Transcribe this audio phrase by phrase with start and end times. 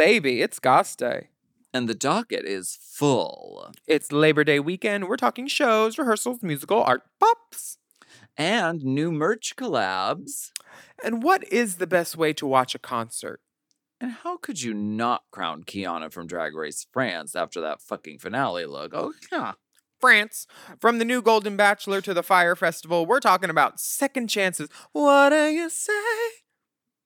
[0.00, 1.28] Baby, it's Goss Day.
[1.74, 3.70] And the docket is full.
[3.86, 5.06] It's Labor Day weekend.
[5.06, 7.76] We're talking shows, rehearsals, musical, art pops.
[8.34, 10.52] And new merch collabs.
[11.04, 13.42] And what is the best way to watch a concert?
[14.00, 18.64] And how could you not crown Keiona from Drag Race France after that fucking finale
[18.64, 18.92] look?
[18.94, 19.52] Oh, yeah.
[20.00, 20.46] France.
[20.80, 24.70] From the new Golden Bachelor to the Fyre Festival, we're talking about second chances.
[24.92, 25.92] What do you say?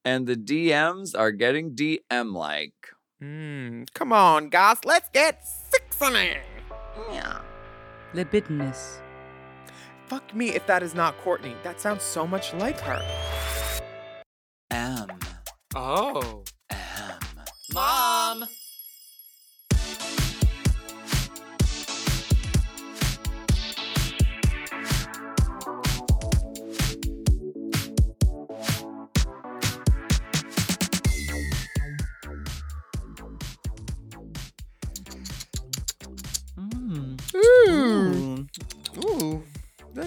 [0.05, 2.75] And the DMs are getting DM like.
[3.23, 6.39] Mm, come on, guys, let's get sixing.
[7.11, 7.41] Yeah.
[8.13, 9.01] Libidinous.
[10.07, 11.55] Fuck me if that is not Courtney.
[11.63, 13.01] That sounds so much like her.
[14.71, 15.07] M.
[15.75, 16.45] Oh.
[16.71, 16.79] M.
[17.73, 18.45] Mom!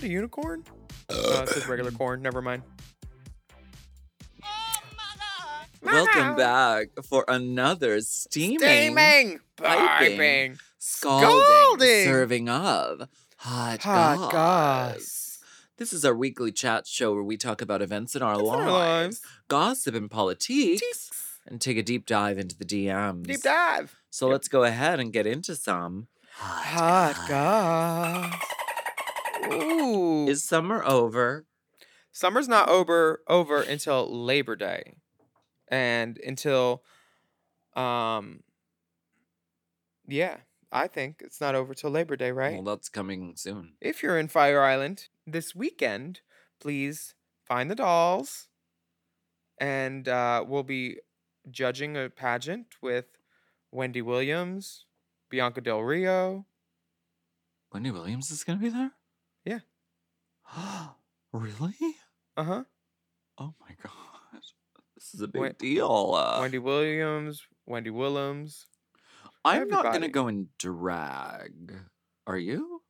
[0.02, 0.64] That a unicorn?
[1.10, 2.22] Uh, it says regular corn.
[2.22, 2.64] Never mind.
[5.82, 9.40] Welcome back for another steaming, Steaming.
[9.56, 10.58] piping, Piping.
[10.80, 12.04] scalding, Scalding.
[12.06, 14.32] serving of hot, Hot goss.
[14.32, 15.40] goss.
[15.78, 18.58] This is our weekly chat show where we talk about events in our, Events in
[18.58, 19.22] lives, our lives.
[19.48, 21.10] gossip and politics, Teeks.
[21.48, 23.24] and take a deep dive into the DMs.
[23.28, 23.96] Deep dive.
[24.10, 28.34] So let's go ahead and get into some Hot goss.
[29.52, 30.28] Ooh.
[30.28, 31.46] Is summer over?
[32.12, 34.96] Summer's not over over until Labor Day.
[35.68, 36.84] And until
[37.76, 38.44] um
[40.08, 40.38] yeah,
[40.72, 42.54] I think it's not over till Labor Day, right?
[42.54, 43.74] Well, that's coming soon.
[43.82, 46.22] if you're in Fire Island this weekend,
[46.60, 47.14] please
[47.46, 48.48] find the dolls.
[49.60, 50.98] And uh, we'll be
[51.50, 53.06] judging a pageant with
[53.72, 54.86] Wendy Williams,
[55.30, 56.46] Bianca Del Rio.
[57.74, 58.92] Wendy Williams is going to be there?
[61.34, 61.76] Really?
[62.36, 62.64] Uh huh.
[63.38, 64.42] Oh my god.
[64.96, 66.14] This is a big Wen- deal.
[66.18, 68.66] Uh, Wendy Williams, Wendy Willems.
[69.46, 71.74] I'm not going to go in drag.
[72.26, 72.82] Are you?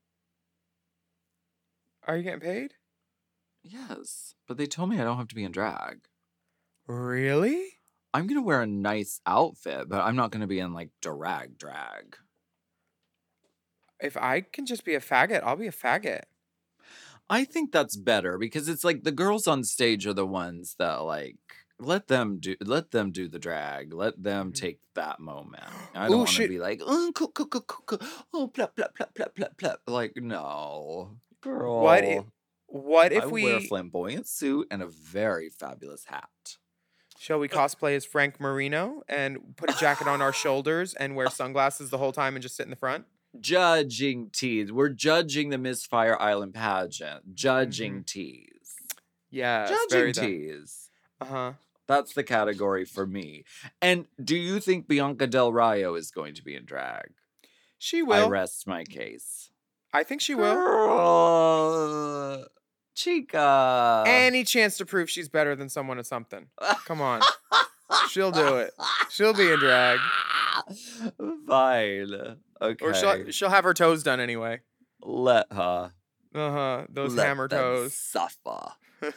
[2.08, 2.76] Are you getting paid?
[3.64, 4.36] Yes.
[4.48, 6.00] But they told me I don't have to be in drag.
[6.88, 7.64] Really?
[8.14, 10.90] I'm going to wear a nice outfit, but I'm not going to be in like
[11.02, 12.16] drag drag.
[14.00, 16.24] If I can just be a faggot, I'll be a faggot.
[17.30, 21.04] I think that's better because it's like the girls on stage are the ones that
[21.04, 21.38] like
[21.80, 23.94] let them do let them do the drag.
[23.94, 24.56] Let them Mhm.
[24.56, 25.64] take that moment.
[25.94, 28.08] I don't want to be like oh, coo, coo, coo, coo, coo.
[28.34, 29.82] oh plop, plop, plop, plop, plop, plop.
[29.88, 31.82] like no girl.
[31.82, 32.24] What if,
[32.68, 36.58] what if I we wear a flamboyant suit and a very fabulous hat.
[37.20, 41.30] shall we cosplay as Frank Marino and put a jacket on our shoulders and wear
[41.30, 43.06] sunglasses the whole time and just sit in the front?
[43.40, 44.72] Judging teas.
[44.72, 47.36] We're judging the Miss Fire Island pageant.
[47.36, 48.76] Judging teas.
[49.30, 49.68] Yeah.
[49.68, 50.90] Judging teas.
[51.22, 51.54] Uh huh.
[51.88, 53.46] That's the category for me.
[53.82, 57.12] And do you think Bianca Del Rio is going to be in drag?
[57.78, 58.26] She will.
[58.26, 59.52] I rest my case.
[59.94, 60.54] I think she will.
[60.54, 62.46] Girl,
[62.94, 64.04] Chica.
[64.06, 66.48] Any chance to prove she's better than someone at something?
[66.86, 67.22] Come on.
[68.10, 68.74] She'll do it.
[69.10, 70.00] She'll be in drag.
[71.48, 72.38] Fine.
[72.62, 72.86] Okay.
[72.86, 74.62] Or she'll she'll have her toes done anyway.
[75.02, 75.94] Let her.
[76.34, 76.86] Uh huh.
[76.90, 77.94] Those Let hammer toes.
[77.94, 78.74] Suffer.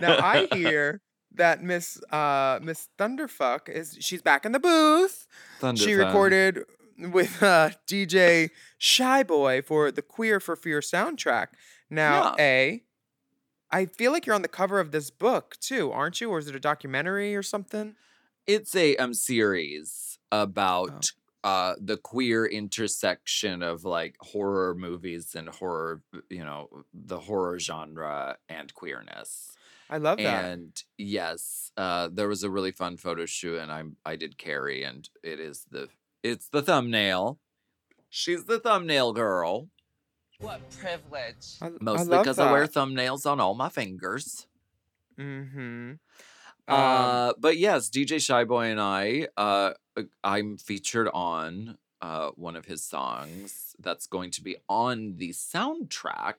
[0.00, 1.00] now I hear
[1.34, 5.26] that Miss uh Miss Thunderfuck is she's back in the booth.
[5.60, 6.64] Thunder she recorded
[6.98, 8.50] with uh DJ
[8.80, 11.48] Shyboy for the Queer for Fear soundtrack.
[11.90, 12.44] Now, Yeah.
[12.44, 12.82] A,
[13.70, 16.30] I feel like you're on the cover of this book too, aren't you?
[16.30, 17.96] Or is it a documentary or something?
[18.46, 21.12] It's a um series about
[21.44, 28.36] uh the queer intersection of like horror movies and horror, you know, the horror genre
[28.48, 29.52] and queerness.
[29.90, 30.44] I love that.
[30.44, 34.84] And yes, uh there was a really fun photo shoot and I'm I did Carrie
[34.84, 35.88] and it is the
[36.22, 37.38] it's the thumbnail.
[38.08, 39.68] She's the thumbnail girl.
[40.38, 41.56] What privilege.
[41.60, 44.46] I, Mostly because I wear thumbnails on all my fingers.
[45.18, 45.92] Mm-hmm.
[46.72, 49.72] Uh, but yes, DJ Shyboy and I, uh,
[50.24, 56.34] I'm featured on uh one of his songs that's going to be on the soundtrack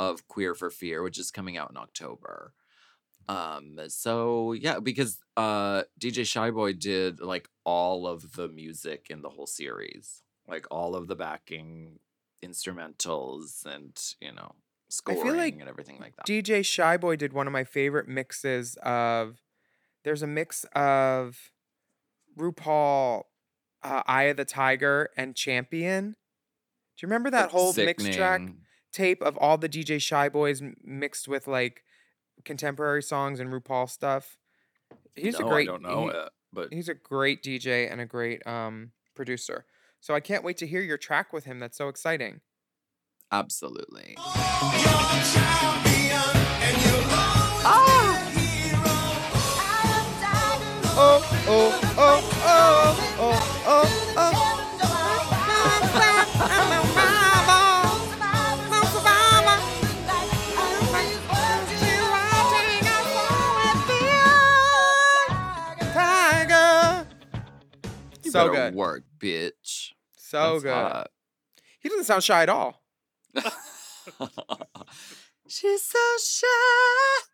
[0.00, 2.54] of Queer for Fear, which is coming out in October.
[3.28, 9.28] Um, so yeah, because uh DJ Shyboy did like all of the music in the
[9.28, 12.00] whole series, like all of the backing
[12.42, 14.54] instrumentals and you know
[14.88, 16.26] scoring like and everything like that.
[16.26, 19.40] DJ Shyboy did one of my favorite mixes of.
[20.04, 21.52] There's a mix of
[22.38, 23.24] RuPaul,
[23.82, 26.16] uh, Eye of the Tiger, and Champion.
[26.96, 28.42] Do you remember that It's whole mix track
[28.92, 31.82] tape of all the DJ Shyboys m- mixed with like
[32.44, 34.36] contemporary songs and RuPaul stuff?
[35.14, 35.68] He's no, a great.
[35.68, 39.66] I don't know he- it, but he's a great DJ and a great um producer.
[40.00, 41.58] So I can't wait to hear your track with him.
[41.58, 42.40] That's so exciting.
[43.30, 44.16] absolutely.
[52.02, 54.46] Oh, oh, oh, oh, oh.
[68.22, 68.74] You So good.
[68.74, 69.92] work, bitch.
[70.16, 70.72] So That's good.
[70.72, 71.10] hot.
[71.80, 72.80] He doesn't sound shy at all.
[75.48, 77.26] She's so shy.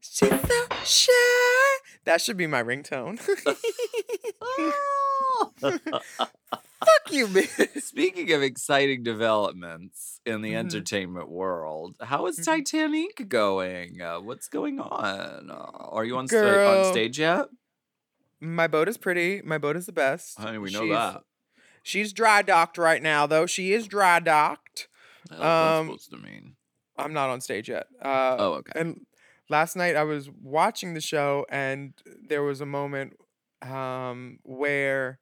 [0.00, 1.78] She's so shy.
[2.04, 3.18] That should be my ringtone.
[5.60, 7.82] Fuck you, bitch.
[7.82, 10.56] Speaking of exciting developments in the Mhm.
[10.56, 12.44] entertainment world, how is Mhm.
[12.64, 14.00] Titanique going?
[14.00, 15.50] Uh, what's going on?
[15.50, 17.46] Uh, are you on, sta- on stage yet?
[18.40, 19.42] My boat is pretty.
[19.42, 20.38] My boat is the best.
[20.38, 21.22] Honey, we know She's- that.
[21.82, 23.46] She's dry docked right now, though.
[23.46, 24.88] She is dry docked.
[25.30, 26.56] That um, supposed to mean?
[26.96, 27.86] I'm not on stage yet.
[28.02, 28.72] Uh, Oh, okay.
[28.78, 29.06] And
[29.50, 31.92] last night I was watching the show, and
[32.26, 33.14] there was a moment
[33.60, 35.18] um, where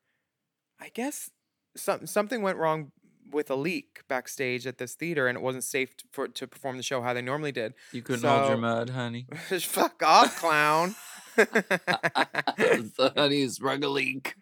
[0.80, 1.30] I guess
[1.76, 2.92] some, something went wrong
[3.32, 6.76] with a leak backstage at this theater, and it wasn't safe t- for to perform
[6.76, 7.74] the show how they normally did.
[7.92, 9.26] You couldn't hold your mud, honey.
[9.60, 10.94] Fuck off, clown.
[12.96, 14.34] so, honey, sprung a leak.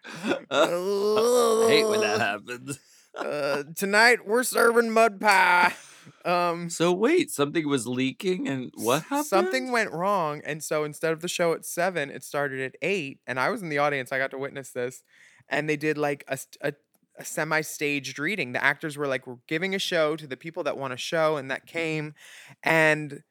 [0.51, 2.79] I hate when that happens.
[3.15, 5.75] uh, tonight we're serving mud pie.
[6.27, 9.27] Um, So wait, something was leaking, and what happened?
[9.27, 13.21] Something went wrong, and so instead of the show at seven, it started at eight.
[13.27, 15.03] And I was in the audience; I got to witness this.
[15.49, 16.73] And they did like a, a,
[17.17, 18.53] a semi-staged reading.
[18.53, 21.37] The actors were like, "We're giving a show to the people that want a show,"
[21.37, 22.15] and that came.
[22.63, 23.23] And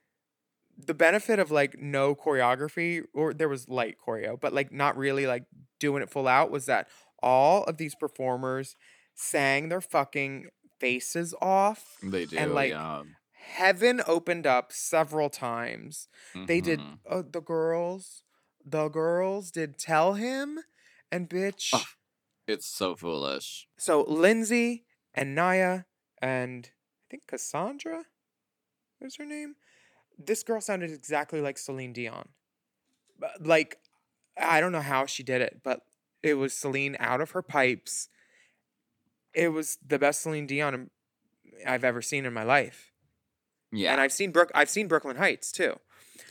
[0.77, 5.27] the benefit of like no choreography, or there was light choreo, but like not really
[5.27, 5.44] like
[5.80, 6.88] doing it full out, was that
[7.21, 8.75] all of these performers
[9.13, 10.48] sang their fucking
[10.85, 11.97] faces off.
[12.03, 13.03] They do, and, like, yeah.
[13.31, 16.07] Heaven opened up several times.
[16.33, 16.99] They did Mhm.
[17.09, 18.23] uh, the girls,
[18.63, 20.59] the girls did tell him,
[21.11, 21.69] and bitch.
[21.74, 21.86] Ugh.
[22.48, 23.67] It's so foolish.
[23.77, 25.83] So Lindsay and Naya
[26.21, 28.05] and I think Cassandra
[29.00, 29.55] was her name.
[30.17, 32.29] This girl sounded exactly like Celine Dion.
[33.17, 33.79] But, Like
[34.38, 35.81] I don't know how she did it, but
[36.21, 38.10] it was Celine out of her pipes.
[39.36, 40.89] It was the best Celine Dion
[41.65, 42.92] I've ever seen in my life.
[43.72, 43.92] Yeah.
[43.92, 45.80] And I've seen Brook I've seen Brooklyn Heights too.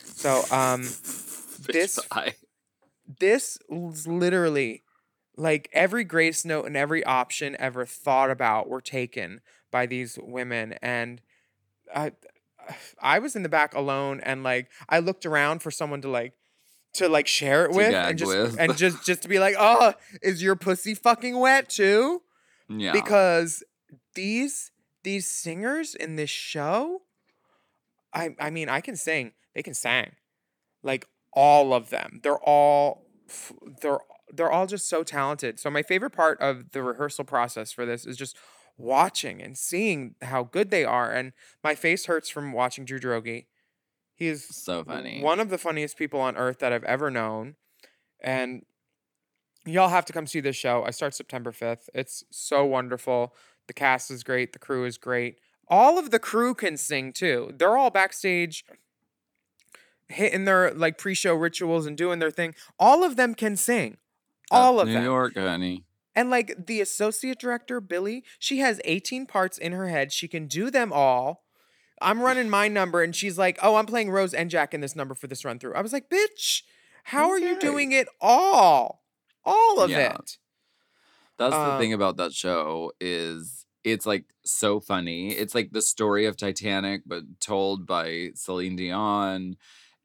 [0.03, 0.81] So um
[1.71, 1.99] this-
[3.19, 4.83] this was literally
[5.37, 10.73] like every grace note and every option ever thought about were taken by these women
[10.81, 11.21] and
[11.93, 12.13] I
[12.99, 16.33] I was in the back alone and like I looked around for someone to like
[16.93, 18.55] to like share it To with and just with.
[18.59, 19.93] and just just to be like, "Oh,
[20.23, 22.21] is your pussy fucking wet too?"
[22.69, 22.91] Yeah.
[22.91, 23.63] because
[24.15, 24.71] these
[25.03, 27.03] these singers in this show
[28.13, 30.13] i i mean i can sing they can sing
[30.81, 33.05] like all of them they're all
[33.81, 33.99] they're
[34.33, 38.05] they're all just so talented so my favorite part of the rehearsal process for this
[38.05, 38.37] is just
[38.77, 43.45] watching and seeing how good they are and my face hurts from watching Drew Droege
[44.15, 45.21] he is so funny.
[45.21, 47.55] one of the funniest people on earth that I've ever known.
[48.21, 48.65] And
[49.65, 50.83] y'all have to come see this show.
[50.85, 51.89] I start September 5th.
[51.93, 53.35] It's so wonderful.
[53.67, 54.53] The cast is great.
[54.53, 55.39] The crew is great.
[55.67, 57.51] All of the crew can sing too.
[57.57, 58.63] They're all backstage
[60.07, 62.53] hitting their like pre-show rituals and doing their thing.
[62.79, 63.97] All of them can sing.
[64.51, 65.03] All of New them.
[65.03, 65.83] New York, honey.
[66.15, 70.13] And like the associate director, Billy, she has 18 parts in her head.
[70.13, 71.43] She can do them all.
[72.01, 74.95] I'm running my number, and she's like, Oh, I'm playing Rose and Jack in this
[74.95, 75.73] number for this run through.
[75.73, 76.61] I was like, Bitch,
[77.05, 79.04] how are you doing it all?
[79.45, 80.17] All of Yeah.
[80.17, 80.37] it.
[81.37, 85.31] That's the Um, thing about that show is it's like so funny.
[85.31, 89.57] It's like the story of Titanic, but told by Celine Dion.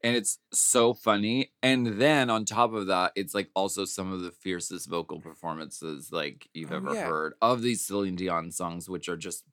[0.03, 1.51] And it's so funny.
[1.61, 6.11] And then on top of that, it's like also some of the fiercest vocal performances
[6.11, 7.07] like you've Oh, ever yeah.
[7.07, 9.45] heard of these Celine Dion songs, which are just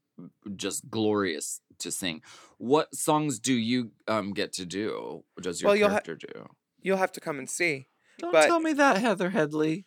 [0.57, 2.23] just glorious to sing.
[2.59, 5.25] What songs do you um get to do?
[5.41, 6.47] Does your Well, you'll ha- character do?
[6.83, 7.87] You'll have to come and see.
[8.19, 9.87] Don't but- tell me that, Heather Headley.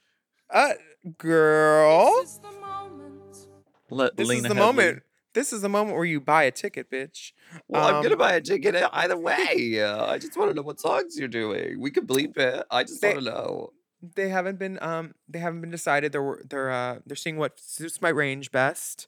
[0.49, 0.73] Uh,
[1.17, 4.57] girl, This is the Let this Lena is the Headey.
[4.57, 5.03] moment.
[5.33, 7.31] This is the moment where you buy a ticket, bitch.
[7.67, 9.81] Well, I'm gonna Um, buy a ticket either way.
[9.81, 11.79] Uh, I just want to know what songs you're doing.
[11.79, 12.65] We could bleep it.
[12.69, 13.73] I just want to know.
[14.15, 16.11] They haven't been um they haven't been decided.
[16.11, 19.07] They're they're uh they're seeing what suits my range best.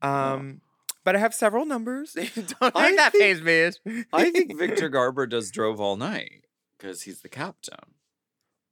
[0.00, 0.60] Um
[1.04, 2.12] but I have several numbers.
[2.34, 4.04] Don't I take that think- face, bitch.
[4.12, 6.44] I think Victor Garber does drove all night
[6.78, 7.78] because he's the captain.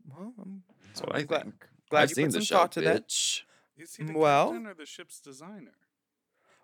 [0.09, 1.67] Well, I'm, That's what I'm I glad, think.
[1.91, 3.09] glad I've you seen put the some show, thought to that.
[3.09, 3.43] bitch.
[3.79, 5.73] Is he the Well- captain or the ship's designer?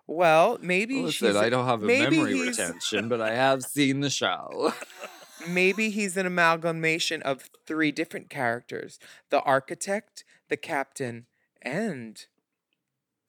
[0.05, 3.63] Well, maybe Listen, she's I don't have a maybe memory he's- retention, but I have
[3.63, 4.73] seen the show.
[5.47, 11.25] maybe he's an amalgamation of three different characters: the architect, the captain,
[11.61, 12.25] and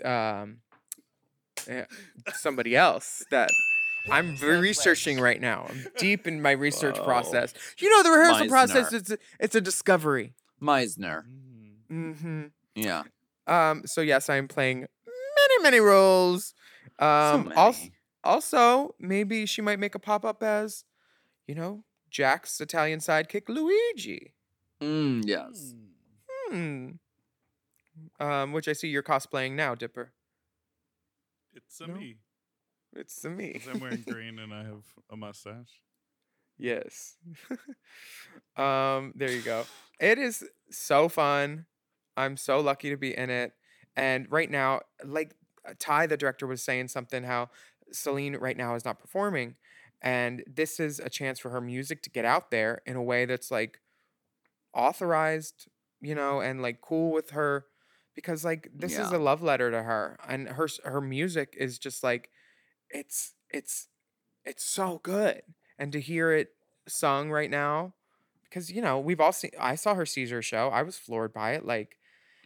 [0.05, 0.59] um
[1.69, 1.85] eh,
[2.35, 3.51] somebody else that
[4.11, 5.67] I'm very researching right now.
[5.69, 7.05] I'm deep in my research Whoa.
[7.05, 7.55] process.
[7.79, 10.35] You know, the rehearsal process it's a, it's a discovery.
[10.61, 11.25] Meisner.
[11.91, 12.17] Mm.
[12.19, 12.43] hmm
[12.75, 13.03] Yeah.
[13.47, 13.83] Um.
[13.87, 16.55] So yes, I am playing many many roles.
[16.99, 17.49] Um.
[17.49, 17.89] so also,
[18.25, 20.85] also, maybe she might make a pop up as,
[21.47, 24.35] you know, Jack's Italian sidekick Luigi.
[24.81, 25.75] Mm, yes.
[26.51, 26.91] Hmm.
[28.21, 30.13] Um, which I see you're cosplaying now, Dipper.
[31.53, 31.95] It's a No.
[31.95, 32.17] me.
[32.97, 33.61] It's the me.
[33.71, 35.81] I'm wearing green and I have a mustache.
[36.59, 37.17] yes.
[38.57, 39.65] um, there you go.
[40.01, 41.67] It is so fun.
[42.17, 43.53] I'm so lucky to be in it.
[43.97, 45.35] And right now, like
[45.69, 47.51] uh, Tye, the director, was saying something how
[47.93, 49.57] Celine right now is not performing.
[50.03, 53.25] And this is a chance for her music to get out there in a way
[53.25, 53.81] that's like
[54.75, 55.69] authorized,
[56.01, 57.67] you know, and like cool with her
[58.15, 62.05] because like this is a love letter to her and her her music is just
[62.05, 62.31] like
[62.91, 63.89] it's it's
[64.45, 65.43] it's so good
[65.79, 66.49] and to hear it
[66.87, 67.95] sung right now
[68.45, 71.53] because you know we've all seen I saw her Caesar show I was floored by
[71.53, 71.97] it like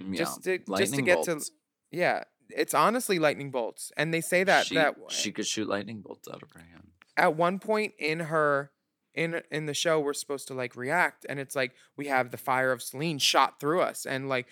[0.00, 0.18] mm, Yeah.
[0.18, 1.48] just to just to get bolts.
[1.48, 1.52] to
[1.90, 6.00] yeah it's honestly lightning bolts and they say that she, that she could shoot lightning
[6.00, 6.88] bolts out of her hand.
[7.16, 8.70] at one point in her
[9.14, 12.36] in in the show we're supposed to like react and it's like we have the
[12.38, 14.46] fire of Celine shot through us and like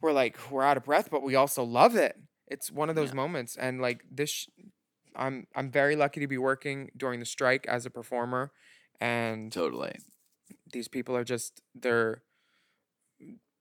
[0.00, 3.08] we're like we're out of breath but we also love it it's one of those
[3.10, 3.14] Yeah.
[3.16, 4.46] moments and like this
[5.16, 8.52] I'm I'm very lucky to be working during the strike as a performer
[9.00, 9.96] and Totally.
[10.72, 12.22] these people are just they're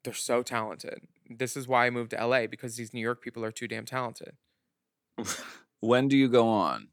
[0.03, 3.43] they're so talented this is why I moved to LA because these New York people
[3.45, 4.37] are too damn talented
[5.81, 6.89] when do you go on?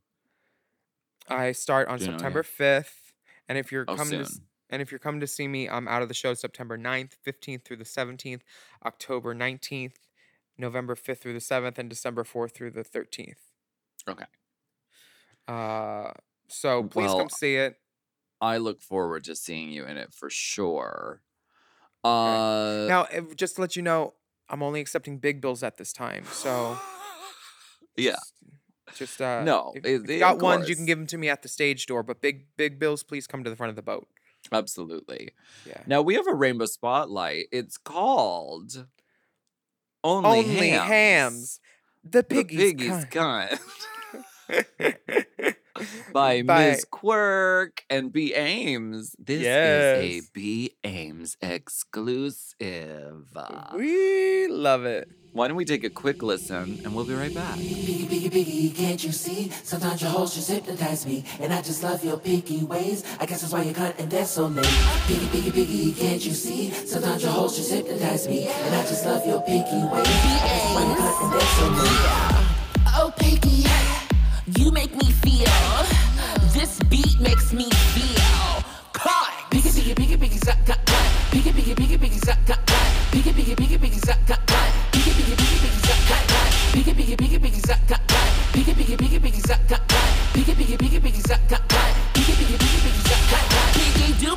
[1.28, 3.12] I start on September 5th
[3.48, 4.30] and if you're Oh, coming to
[4.68, 7.64] And if you're coming to see me, I'm out of the show September 9th, 15th
[7.64, 8.42] through the 17th,
[8.84, 9.96] October 19th,
[10.58, 13.52] November 5th through the 7th, and December 4th through the 13th.
[14.08, 14.26] Okay.
[15.50, 16.12] Uh,
[16.48, 17.76] so please Well, come see it.
[18.40, 21.22] I look forward to seeing you in it for sure.
[22.04, 24.14] Uh, Now, just to let you know,
[24.48, 26.24] I'm only accepting big bills at this time.
[26.32, 26.78] So
[27.96, 28.16] yeah.
[28.94, 31.42] just uh, No, if, if you got ones, you can give them to me at
[31.42, 32.02] the stage door.
[32.02, 34.08] But big big bills, please come to the front of the boat.
[34.52, 35.30] Absolutely.
[35.66, 35.82] Yeah.
[35.86, 37.46] Now we have a rainbow spotlight.
[37.52, 38.86] It's called
[40.02, 40.88] Only, Only Hams.
[40.88, 41.60] hams.
[42.04, 42.58] The The piggies.
[42.58, 43.58] Piggy's kind.
[43.58, 43.66] Cunt.
[46.12, 48.34] By, By- Miss Qwerrrk and B.
[48.34, 49.14] Ames.
[49.18, 50.02] This is Yes.
[50.02, 50.72] a B.
[50.84, 53.26] Ames exclusive.
[53.74, 55.08] We love it.
[55.32, 57.54] Why don't we take a quick listen and we'll be right back.
[57.54, 59.48] Piggy, piggy, piggy, can't you see?
[59.62, 61.24] Sometimes your hoes just hypnotize me.
[61.38, 63.04] And I just love your picky ways.
[63.20, 64.64] I guess that's why you're cunt and that's so lame.
[65.06, 66.70] Piggy, piggy, piggy, can't you see?
[66.72, 68.48] Sometimes your hoes just hypnotize me.
[68.48, 70.08] And I just love your picky ways.
[70.08, 72.46] I guess that's why you're cunt and that's so lame.
[73.02, 75.09] Oh, Piggy, you make me feel.
[75.09, 75.09] This
[76.88, 78.62] beat makes me feel.
[78.92, 79.50] Caught.
[79.50, 81.06] Piggy, piggy, piggy, piggy, zap, got, got.
[81.30, 82.86] Piggy, piggy, piggy, piggy, zap, got, got.
[83.12, 84.72] Piggy, piggy, piggy, piggy, zap, got, got.
[84.92, 86.46] Piggy, piggy, piggy, piggy, zap, got, got.
[86.72, 88.26] Piggy, piggy, piggy, piggy, zap, got, got.
[88.52, 90.06] Piggy, piggy, piggy, piggy, zap, got, got.
[90.32, 91.94] Piggy, piggy, piggy, piggy, zap, got, got.
[92.14, 93.74] Piggy, piggy, piggy, piggy, zap, got, got.
[93.74, 94.36] Piggy, do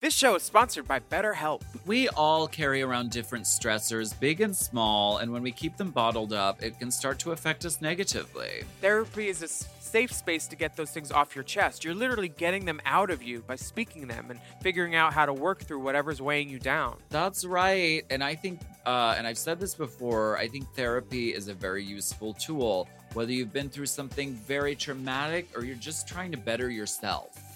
[0.00, 1.62] This show is sponsored by BetterHelp.
[1.86, 6.34] We all carry around different stressors, big and small, and when we keep them bottled
[6.34, 8.64] up, it can start to affect us negatively.
[8.82, 11.84] Therapy is a s- safe space to get those things off your chest.
[11.84, 15.32] You're literally getting them out of you by speaking them and figuring out how to
[15.32, 16.96] work through whatever's weighing you down.
[17.10, 18.02] That's right.
[18.10, 21.84] And I think, uh, and I've said this before, I think therapy is a very
[21.84, 26.68] useful tool, whether you've been through something very traumatic or you're just trying to better
[26.70, 27.53] yourself.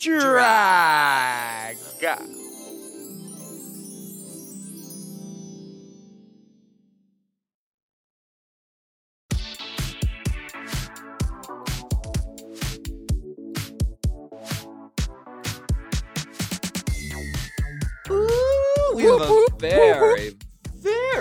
[0.00, 1.76] drag.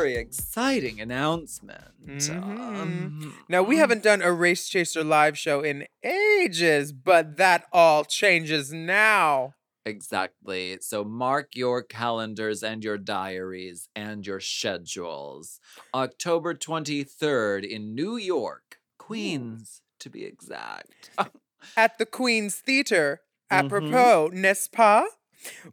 [0.09, 1.93] Very exciting announcement.
[2.05, 2.59] Mhm.
[2.59, 8.03] Um, Now, we haven't done a Race Chaser live show in ages, but that all
[8.05, 9.53] changes now.
[9.85, 10.77] Exactly.
[10.81, 15.59] So mark your calendars and your diaries and your schedules.
[15.93, 21.09] October 23rd in New York, Queens to be exact.
[21.77, 23.57] At the Queen's Theater, Mhm.
[23.65, 25.05] apropos, n'est-ce pas?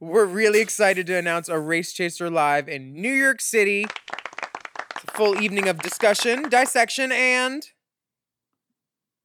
[0.01, 3.85] We're really excited to announce a Race Chaser live in New York City.
[5.17, 7.63] Full evening of discussion, dissection, and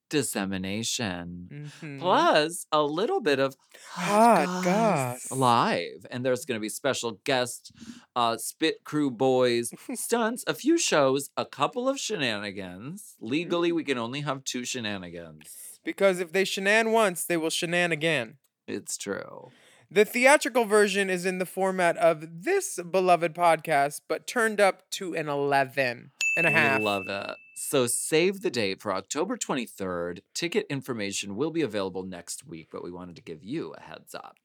[0.10, 1.72] Dissemination.
[1.82, 2.00] Mhm.
[2.00, 3.56] Plus a little bit of
[3.92, 5.32] Hot goss.
[5.32, 6.06] live.
[6.12, 7.72] And there's going to be special guest
[8.16, 13.16] uh, Spit Crew Boys stunts, a few shows, a couple of shenanigans.
[13.22, 15.80] Legally, we can only have two shenanigans.
[15.86, 18.38] because if they shenan once, they will shenan again.
[18.68, 19.52] It's true.
[19.94, 25.14] The theatrical version is in the format of this beloved podcast, but turned up to
[25.14, 26.80] an 11 and a half.
[26.80, 27.36] We love that.
[27.56, 30.20] So save the date for October 23rd.
[30.34, 34.16] Ticket information will be available next week, but we wanted to give you a heads
[34.16, 34.38] up.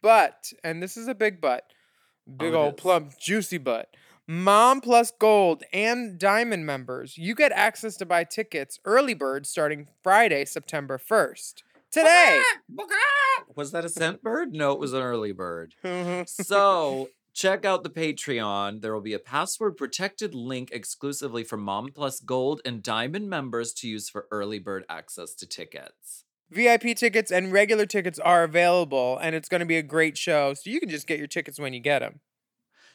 [0.00, 1.64] But, and this is a big but,
[2.38, 3.94] big Oh, old plump, juicy butt.
[4.26, 9.88] Mom Plus Gold and Diamond members, you get access to buy tickets early bird starting
[10.02, 11.62] Friday, September 1st.
[11.92, 12.40] Today.
[13.54, 14.52] Was that a scent bird?
[14.52, 15.74] No, it was an early bird.
[15.84, 16.22] Mm-hmm.
[16.26, 18.82] so check out the Patreon.
[18.82, 23.72] There will be a password protected link exclusively for Mom Plus Gold and Diamond members
[23.74, 26.24] to use for early bird access to tickets.
[26.50, 30.54] VIP tickets and regular tickets are available, and it's going to be a great show.
[30.54, 32.20] So you can just get your tickets when you get them.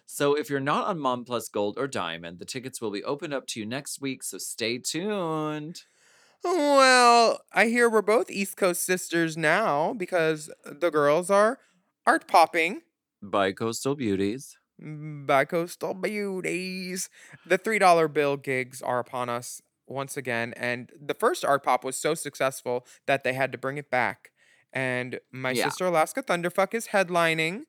[0.06, 3.34] So if you're not on Mom Plus Gold or Diamond, the tickets will be opened
[3.34, 5.84] up to you next week, so stay tuned.
[6.44, 11.60] Well, I hear we're both East Coast sisters now because the girls are
[12.06, 12.82] art popping
[13.24, 14.60] By Coastal Beauties.
[14.80, 17.10] by Coastal Beauties.
[17.46, 20.54] The $3 bill gigs are upon us once again.
[20.58, 24.32] And the first art pop was so successful that they had to bring it back.
[24.74, 25.64] And my Yeah.
[25.64, 27.66] sister Alaska Thunderfuck is headlining.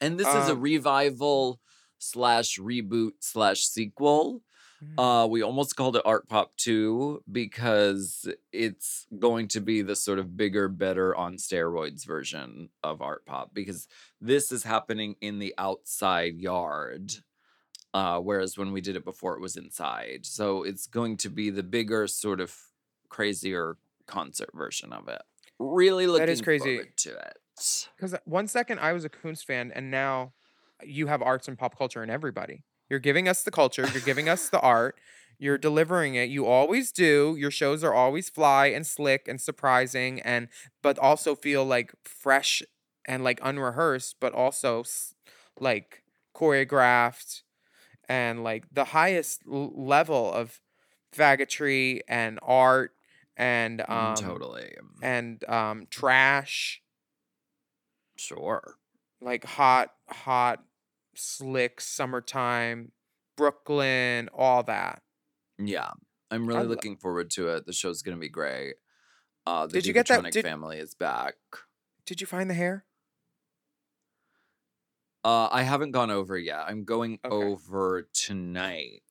[0.00, 1.60] And this is a Um, revival
[1.98, 4.42] slash reboot slash sequel.
[4.84, 5.24] Mm.
[5.24, 10.18] Uh, we almost called it Art Pop 2 because it's going to be the sort
[10.18, 13.88] of bigger, better on steroids version of Art Pop because
[14.20, 17.12] this is happening in the outside yard.
[17.94, 20.26] Uh, whereas when we did it before, it was inside.
[20.26, 22.54] So it's going to be the bigger, sort of
[23.08, 25.22] crazier concert version of it.
[25.58, 26.76] Really looking That is crazy.
[26.76, 27.38] forward to it.
[27.96, 30.34] Because one second I was a Koons fan, and now
[30.84, 32.64] you have arts and pop culture in everybody.
[32.88, 34.98] You're giving us the culture, you're giving us the art,
[35.38, 36.30] you're delivering it.
[36.30, 37.36] You always do.
[37.38, 40.48] Your shows are always fly and slick and surprising, and
[40.82, 42.62] but also feel like fresh
[43.06, 44.84] and like unrehearsed, but also
[45.58, 46.02] like
[46.34, 47.42] choreographed
[48.08, 50.60] and like the highest l- level of
[51.14, 52.92] faggotry and art
[53.36, 54.76] and Mm, um totally.
[55.02, 56.82] and um trash
[58.16, 58.78] Sure.
[59.20, 60.64] like hot, hot,
[61.16, 62.92] slick summertime,
[63.36, 65.02] Brooklyn, all that.
[65.58, 65.90] Yeah,
[66.30, 67.66] I'm really lo- looking forward to it.
[67.66, 68.76] The show's gonna be great.
[69.46, 71.34] Uh, the Did you get that- did- family is back.
[72.04, 72.84] Did you find the hair?
[75.24, 76.60] Uh, I haven't gone over yet.
[76.68, 77.34] I'm going Okay.
[77.34, 79.02] over tonight.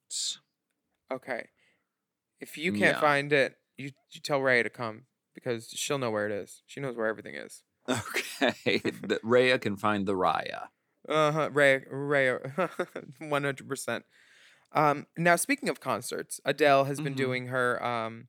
[1.12, 1.50] Okay.
[2.40, 3.02] If you can't Yeah.
[3.02, 6.64] find it, you, you tell Ray to come because she'll know where it is.
[6.66, 7.64] She knows where everything is.
[7.90, 8.82] Okay,
[9.24, 10.70] Rhea can find the Raya.
[11.08, 11.50] Uh huh.
[11.52, 12.32] Ray, Ray,
[13.20, 14.06] one hundred percent.
[14.72, 15.06] Um.
[15.18, 17.18] Now, speaking of concerts, Adele has been Mhm.
[17.18, 18.28] doing her um,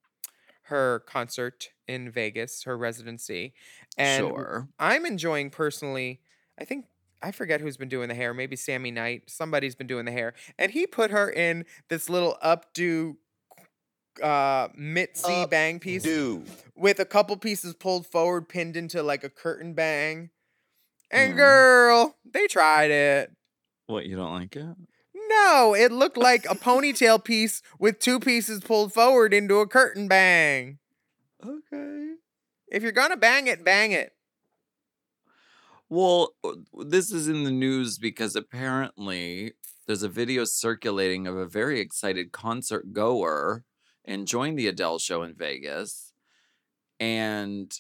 [0.64, 3.54] her concert in Vegas, her residency,
[3.96, 4.68] and sure.
[4.78, 6.20] I'm enjoying personally.
[6.60, 6.86] I think
[7.22, 8.34] I forget who's been doing the hair.
[8.34, 9.30] Maybe Sami Knight.
[9.30, 13.16] Somebody's been doing the hair, and he put her in this little updo,
[14.22, 16.44] uh, Mitzi bang piece do.
[16.74, 20.30] with a couple pieces pulled forward, pinned into like a curtain bang.
[21.10, 21.36] And Mm.
[21.36, 23.32] girl, they tried it.
[23.86, 24.76] What you don't like it?
[25.14, 30.08] No, it looked like a ponytail piece with two pieces pulled forward into a curtain
[30.08, 30.78] bang.
[31.44, 32.14] Okay.
[32.68, 34.12] If you're gonna bang it, bang it.
[35.88, 36.52] Well, uh,
[36.84, 39.52] this is in the news because apparently
[39.86, 43.64] there's a video circulating of a very excited concert goer
[44.04, 46.12] enjoying the Adele show in Vegas.
[46.98, 47.72] And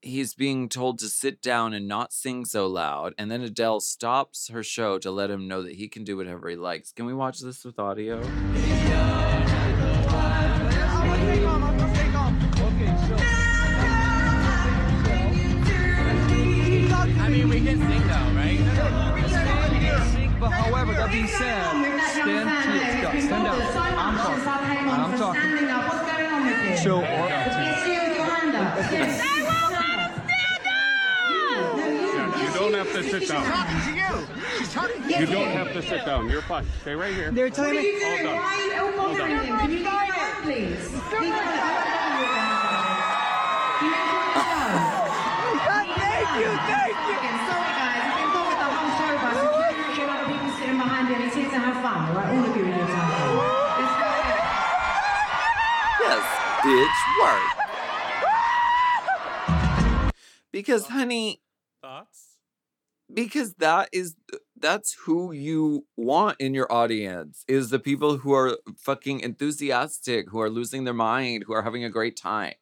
[0.00, 3.14] he's being told to sit down and not sing so loud.
[3.18, 6.48] And then Adele stops her show to let him know that he can do whatever
[6.48, 6.92] he likes.
[6.92, 8.20] Can we watch this with audio?
[17.20, 18.58] I mean, we can sing though, right?
[20.40, 21.62] But however, that being said,
[22.12, 23.58] stand to your go, stand up.
[23.76, 25.68] I'm talking.
[25.68, 25.88] I'm
[26.38, 26.78] talking.
[26.78, 27.02] So,
[33.10, 33.44] to sit down.
[35.08, 36.28] You don't have to sit down.
[36.28, 36.66] You're fine.
[36.82, 37.30] Stay right here.
[37.30, 38.04] They're telling me.
[38.04, 38.38] All done.
[38.98, 39.46] All done.
[39.46, 40.90] Can you go around, please?
[40.90, 41.00] Oh,
[45.96, 47.16] thank you, thank you.
[47.48, 48.02] Sorry, guys.
[48.04, 51.22] I've been told the whole show by security and other people sitting behind you, and
[51.24, 51.98] he's here to have fun.
[52.08, 53.30] All right, all of you are here to have fun.
[53.78, 54.40] Let's go ahead.
[56.04, 56.24] Yes,
[56.62, 57.46] bitch, work.
[60.52, 61.47] Because, honey, Thoughts?
[63.12, 68.32] Because that is uh, that's who you want in your audience is the people who
[68.34, 72.54] are fucking enthusiastic who are losing their mind who are having a great time.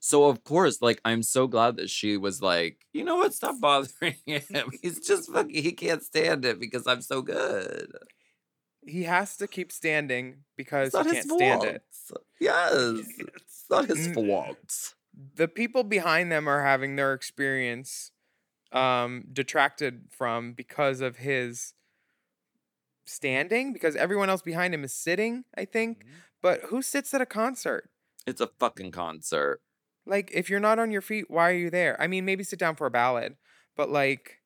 [0.00, 3.34] So of course like i'm so glad that she was like you know what?
[3.34, 4.70] Stop bothering him.
[4.82, 7.90] He's just fucking he can't stand it because i'm so good.
[8.86, 11.82] He has to keep standing because he can't stand it.
[12.38, 14.94] yes it's not his fault
[15.34, 18.10] The people behind them are having their experience
[18.74, 21.74] um detracted from because of his
[23.06, 26.00] standing because everyone else behind him is sitting, I think.
[26.00, 26.08] Mm-hmm.
[26.42, 27.90] But who sits at a concert?
[28.26, 29.60] it's a fucking concert
[30.06, 32.00] Like if you're not on your feet, why are you there?
[32.00, 33.36] I mean, maybe sit down for a ballad,
[33.76, 34.40] but like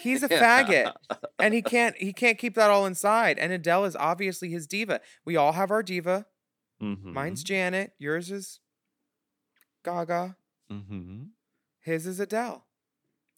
[0.00, 0.92] he's a faggot
[1.40, 3.38] and he can't he can't keep that all inside.
[3.38, 5.00] And Adele is obviously his diva.
[5.24, 6.26] We all have our diva.
[6.80, 7.46] Mine's Mhm.
[7.46, 8.60] Janet, yours is
[9.84, 10.36] Gaga,
[10.70, 11.30] Mhm.
[11.80, 12.66] his is Adele.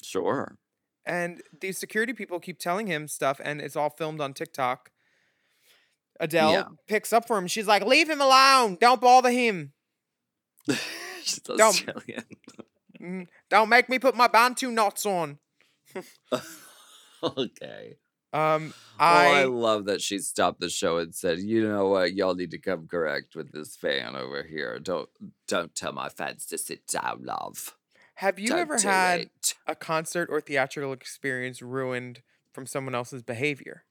[0.06, 0.58] Sure
[1.04, 4.90] And these security people keep telling him stuff, and it's all filmed on TikTok.
[6.18, 6.64] Adele Yeah.
[6.88, 7.46] picks up for him.
[7.46, 8.76] She's like, "Leave him alone.
[8.80, 9.72] Don't bother him.
[11.22, 12.24] She's Don't- Australian.
[13.00, 15.38] Mm, Don't make me put my bantu knots on."
[17.22, 17.96] okay.
[18.32, 22.14] Um, Oh, I I love that she stopped the show and said, "You know what?
[22.14, 24.78] Y'all need to come correct with this fan over here.
[24.78, 25.08] Don't
[25.46, 27.76] don't tell my fans to sit down, love."
[28.16, 29.54] Have you Don't ever had it.
[29.66, 33.84] a concert or theatrical experience ruined from someone else's behavior,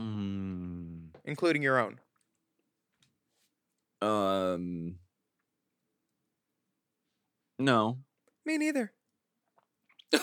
[0.00, 2.00] Mm, including your own?
[4.02, 4.98] um.
[7.58, 7.98] No.
[8.44, 8.92] Me neither.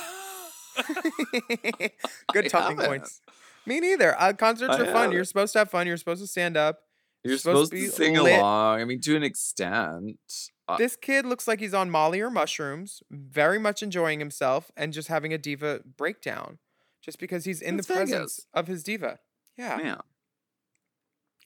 [2.33, 3.21] Good talking points.
[3.65, 4.19] Me neither.
[4.19, 5.11] Uh, concerts I are fun.
[5.11, 5.87] You're supposed to have fun.
[5.87, 6.79] You're supposed to stand up.
[7.23, 8.39] You're supposed supposed, to sing lit.
[8.39, 8.81] along.
[8.81, 10.17] I mean, to an extent.
[10.67, 14.93] Uh, This kid looks like he's on Molly or mushrooms, very much enjoying himself and
[14.93, 16.57] just having a diva breakdown,
[17.01, 19.19] just because he's in the presence of his diva.
[19.57, 19.97] Yeah, yeah.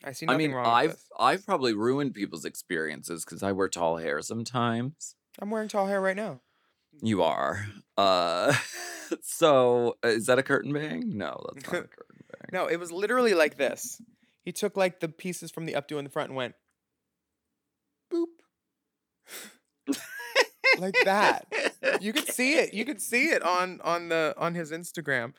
[0.03, 1.39] I see I mean, wrong with I've.
[1.39, 5.15] I've probably ruined people's experiences because I wear tall hair sometimes.
[5.39, 6.41] I'm wearing tall hair right now.
[7.01, 7.65] You are.
[7.97, 8.53] Uh,
[9.21, 11.17] so uh, is that a curtain bang?
[11.17, 12.49] No, that's not a curtain bang.
[12.51, 14.01] No, it was literally like this.
[14.45, 16.53] He took like the pieces from the updo in the front and went
[18.13, 18.27] boop.
[20.79, 21.47] like that.
[21.99, 22.73] You could see it.
[22.73, 25.33] You could see it on on the on his Instagram.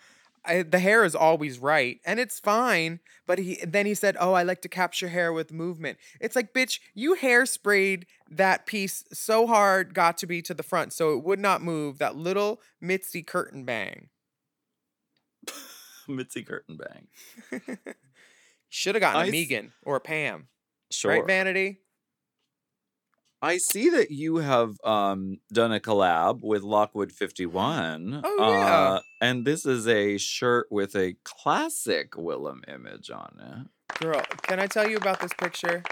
[0.49, 4.33] I, the hair is always right and it's fine, but he then he said, "Oh,
[4.33, 9.47] I like to capture hair with movement." It's like, "Bitch, you hairsprayed that piece so
[9.47, 13.23] hard got to be to the front so it would not move that little Mitzi
[13.23, 14.09] curtain bang."
[16.09, 17.09] Mitzi curtain bang.
[18.68, 20.48] Should have gotten a I s- Megan or a Pam.
[20.90, 21.11] Sure.
[21.12, 21.81] Right, Vanity?
[23.42, 28.22] I see that you have um done a collab with Lockwood 51.
[28.24, 28.74] Oh, yeah.
[28.74, 33.98] Uh, and this is a shirt with a classic Willam image on it.
[34.00, 35.83] Girl, can I tell you about this picture?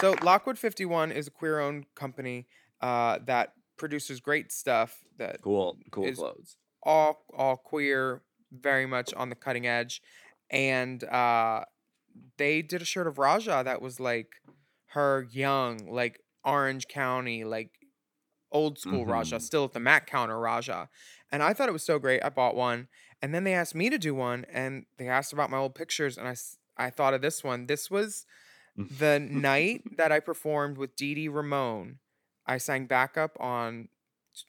[0.00, 2.46] So, Lockwood 51 is a queer owned company
[2.80, 6.56] uh, that produces great stuff that Cool, cool clothes.
[6.82, 10.02] all all queer, very much on the cutting edge.
[10.50, 11.64] And uh,
[12.38, 14.28] they did a shirt of Raja that was like
[14.88, 17.70] her young, like Orange County, like
[18.52, 19.42] old school Raja, Mhm.
[19.42, 20.88] still at the Mac counter Raja.
[21.30, 22.22] And I thought it was so great.
[22.22, 22.88] I bought one.
[23.20, 26.16] And then they asked me to do one and they asked about my old pictures.
[26.16, 26.36] And I,
[26.76, 27.66] I thought of this one.
[27.66, 28.24] This was
[28.76, 31.98] the night that I performed with Dee Dee Ramone.
[32.46, 33.88] I sang backup on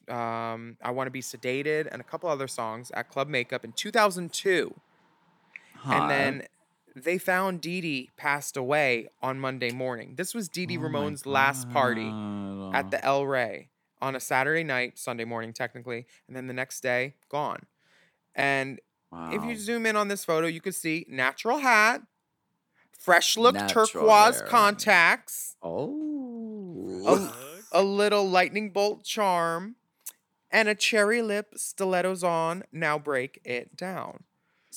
[0.09, 3.71] um, I Want to Be Sedated and a couple other songs at Club Makeup in
[3.71, 4.73] 2002.
[5.77, 6.01] Hot.
[6.01, 6.47] And then
[7.03, 10.15] they found Dee Dee passed away on Monday morning.
[10.15, 12.07] This was Dee Dee Oh Ramone's last party
[12.73, 13.69] at the El Rey
[14.01, 17.65] on a Saturday night, Sunday morning technically, and then the next day gone.
[18.35, 18.79] And
[19.31, 22.01] if you zoom in on this photo, you can see natural hat,
[22.99, 24.47] fresh look Natural turquoise hair.
[24.47, 27.31] contacts, Oh.
[27.71, 29.75] a, a little lightning bolt charm,
[30.51, 32.63] and a cherry lip stilettos on.
[32.71, 34.23] Now break it down.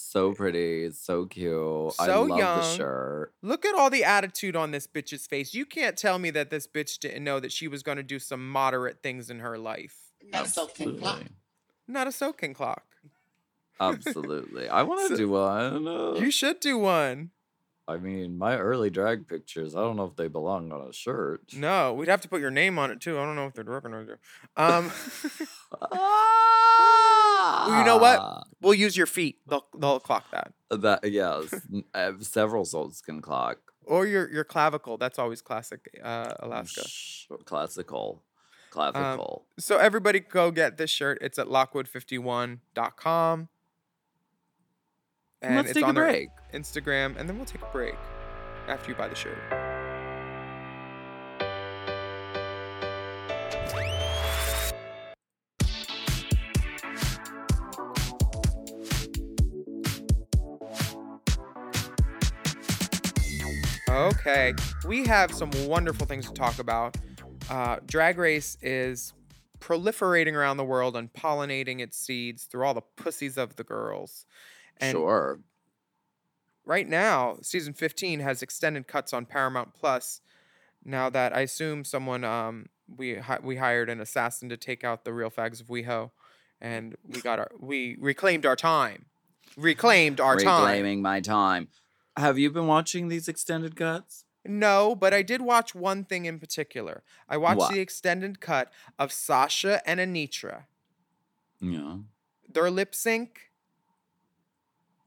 [0.02, 1.92] So pretty, so cute.
[2.00, 3.32] I So love the shirt.
[3.42, 5.54] Look at all the attitude on this bitch's face.
[5.54, 8.18] You can't tell me that this bitch didn't know that she was going to do
[8.18, 9.96] some moderate things in her life.
[10.32, 11.28] Absolutely.
[11.86, 12.84] Not a soaking clock.
[13.80, 14.68] Absolutely.
[14.68, 15.88] I want to So- do one.
[15.88, 17.30] uh, You should do one.
[17.90, 21.42] I mean, my early drag pictures, I don't know if they belong on a shirt.
[21.56, 23.18] No, we'd have to put your name on it too.
[23.18, 24.16] I don't know if they'd recognize you.
[24.56, 24.84] Um,
[27.78, 28.44] you know what?
[28.60, 29.38] We'll use your feet.
[29.48, 30.52] They'll they'll clock that.
[30.70, 31.54] That yes,
[31.94, 33.58] uh, several souls can clock.
[33.84, 34.98] Or your your clavicle.
[34.98, 36.82] That's always classic uh, Alaska.
[36.86, 37.26] Sh-
[38.70, 41.18] Classical, Um, so everybody go get this shirt.
[41.20, 43.48] It's at lockwood51.com.
[45.42, 46.28] And Let's it's take a break.
[46.52, 47.94] Instagram, and then we'll take a break
[48.68, 49.38] after you buy the shirt.
[63.88, 64.54] Okay,
[64.86, 66.98] we have some wonderful things to talk about.
[67.48, 69.14] Uh, Drag Race is
[69.58, 74.26] proliferating around the world and pollinating its seeds through all the pussies of the girls.
[74.80, 75.40] And sure.
[76.64, 80.20] right now, season 15 has extended cuts on Paramount Plus.
[80.84, 82.66] Now that I assume someone um
[82.96, 86.10] we hi- we hired an assassin to take out the real fags of WeHo,
[86.60, 89.06] and we got our we reclaimed our time,
[89.56, 90.62] reclaimed our time.
[90.64, 91.68] Reclaiming my time.
[92.16, 94.24] Have you been watching these extended cuts?
[94.44, 97.02] No, but I did watch one thing in particular.
[97.28, 97.72] I watched What?
[97.74, 100.64] the extended cut of Sasha and Anetra.
[101.60, 101.98] Yeah.
[102.48, 103.49] Their lip sync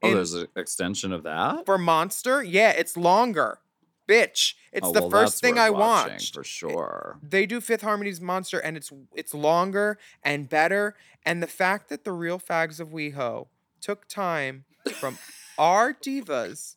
[0.04, 1.66] Oh, there's an extension of that.
[1.66, 2.44] for Monster.
[2.44, 3.60] Yeah, it's longer.
[4.08, 6.34] Bitch, it's Oh, the well, first thing I watched.
[6.36, 7.20] for sure.
[7.24, 10.96] They do Fifth Harmony's Monster, and it's it's longer and better.
[11.26, 13.48] And the fact that the real fags of WeHo
[13.80, 15.18] took time from
[15.58, 16.76] our divas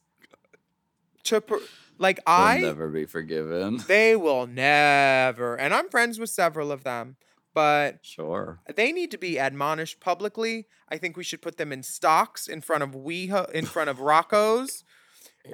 [1.25, 1.57] to pr-
[1.99, 3.79] like I Will I never be forgiven.
[3.89, 5.57] they will never.
[5.57, 7.17] And I'm friends with several of them,
[7.57, 8.61] but Sure.
[8.75, 10.67] they need to be admonished publicly.
[10.91, 13.99] I think we should put them in stocks in front of WeHo, in front of
[13.99, 14.85] Rocco's,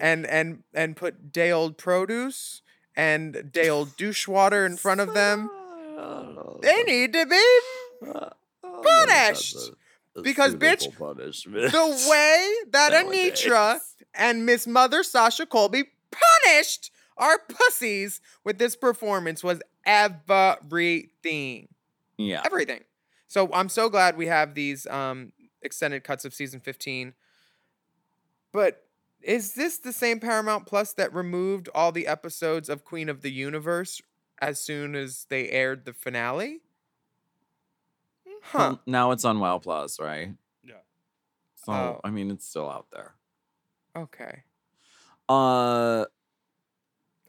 [0.00, 2.62] and and and put day old produce
[2.96, 5.48] and day old douche water in front of them.
[6.60, 7.44] They need to be
[8.82, 9.56] punished
[10.20, 11.70] because bitch, punishment.
[11.70, 13.78] the way that Anetra
[14.12, 21.68] and Miss Mother Sasha Colby punished our pussies with this performance was everything.
[22.22, 22.42] Yeah.
[22.44, 22.80] Everything.
[23.28, 25.32] So I'm so glad we have these um
[25.62, 27.14] extended cuts of season 15.
[28.52, 28.86] But
[29.22, 33.30] is this the same Paramount Plus that removed all the episodes of Queen of the
[33.30, 34.02] Universe
[34.40, 36.60] as soon as they aired the finale?
[38.42, 38.58] Huh.
[38.58, 40.34] Well, now it's on Wow Plus, right?
[40.64, 40.74] Yeah.
[41.64, 42.00] So Oh.
[42.04, 43.14] I mean, it's still out there.
[43.96, 44.42] Okay.
[45.28, 46.06] Uh,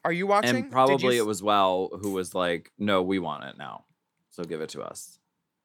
[0.03, 0.55] Are you watching?
[0.55, 3.85] And probably s- it was Well who was like, "No, we want it now,
[4.33, 5.17] so give it to us."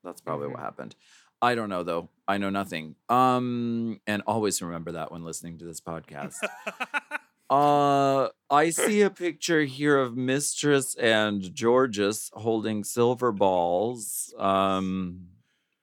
[0.04, 0.54] That's probably Mm-hmm.
[0.54, 0.94] what happened.
[1.42, 2.08] I don't know though.
[2.28, 2.94] I know nothing.
[3.08, 6.34] Um, and always remember that when listening to this podcast.
[7.50, 14.34] uh, I see a picture here of Mistress and Jorgeous holding silver balls.
[14.38, 15.28] Um,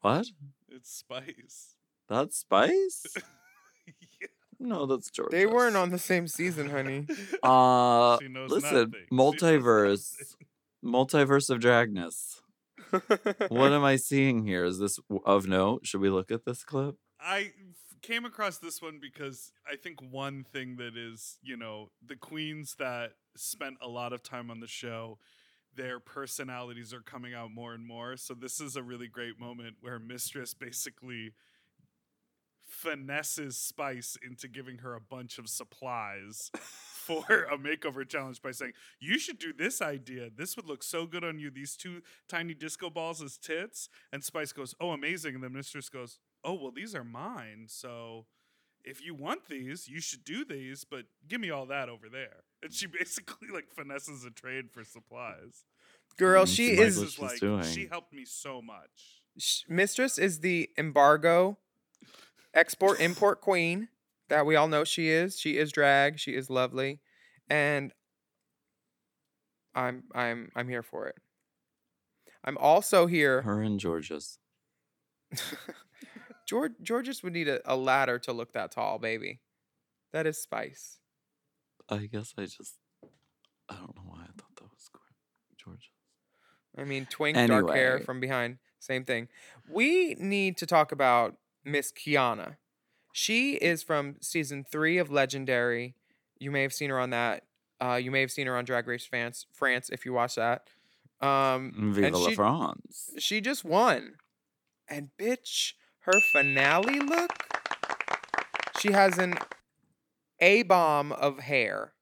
[0.01, 0.27] what?
[0.69, 1.75] It's Spice.
[2.09, 3.05] That's Spice?
[4.57, 5.31] No, that's George.
[5.31, 7.05] They weren't on the same season, honey.
[7.43, 8.93] Uh, She knows listen, nothing.
[9.09, 10.35] She multiverse,
[10.83, 12.39] multiverse of Dragness.
[13.49, 14.65] What am I seeing here?
[14.65, 15.85] Is this of note?
[15.85, 16.95] Should we look at this clip?
[17.19, 17.51] I
[18.01, 22.75] came across this one because I think one thing that is, you know, the queens
[22.77, 25.17] that spent a lot of time on the show,
[25.75, 28.15] their personalities are coming out more and more.
[28.17, 31.33] So this is a really great moment where Mistress basically
[32.75, 38.73] finesses Spice into giving her a bunch of supplies for a makeover challenge by saying,
[38.99, 40.29] You should do this idea.
[40.35, 41.49] This would look so good on you.
[41.49, 43.89] These two tiny disco balls as tits.
[44.11, 45.35] And Spice goes, Oh, amazing.
[45.35, 47.65] And the mistress goes, Oh, well, these are mine.
[47.69, 48.25] So
[48.83, 52.43] if you want these, you should do these, but give me all that over there.
[52.61, 55.63] And she basically like finesses a trade for supplies.
[56.17, 57.63] Girl, Mm, she she is what This is she's like doing.
[57.63, 59.21] she helped me so much.
[59.67, 61.57] Mistress is the embargo
[62.55, 63.89] export import queen
[64.29, 65.39] that we all know she is.
[65.39, 66.19] She is drag.
[66.19, 67.01] She is lovely,
[67.49, 67.93] and
[69.75, 71.15] I'm I'm I'm here for it.
[72.43, 73.41] I'm also here.
[73.41, 74.39] Her and Jorgeous.
[76.47, 79.41] George Jorgeous would need a, a ladder to look that tall, baby.
[80.13, 80.99] That is spice.
[81.89, 82.75] I guess I just,
[83.69, 84.89] I don't know why I thought that was
[85.63, 85.89] Jorgeous.
[86.77, 89.27] I mean, twink, dark hair from behind, same thing.
[89.69, 92.57] We need to talk about Miss Keiona.
[93.11, 95.95] She is from season three of Legendary.
[96.37, 97.43] You may have seen her on that.
[97.81, 100.67] Uh, you may have seen her on Drag Race France, France if you watch that.
[101.21, 103.11] Um, Viva and la she, France.
[103.19, 104.15] she just won.
[104.87, 107.31] And bitch, her finale look.
[108.79, 109.35] She has an
[110.39, 111.93] A bomb of hair.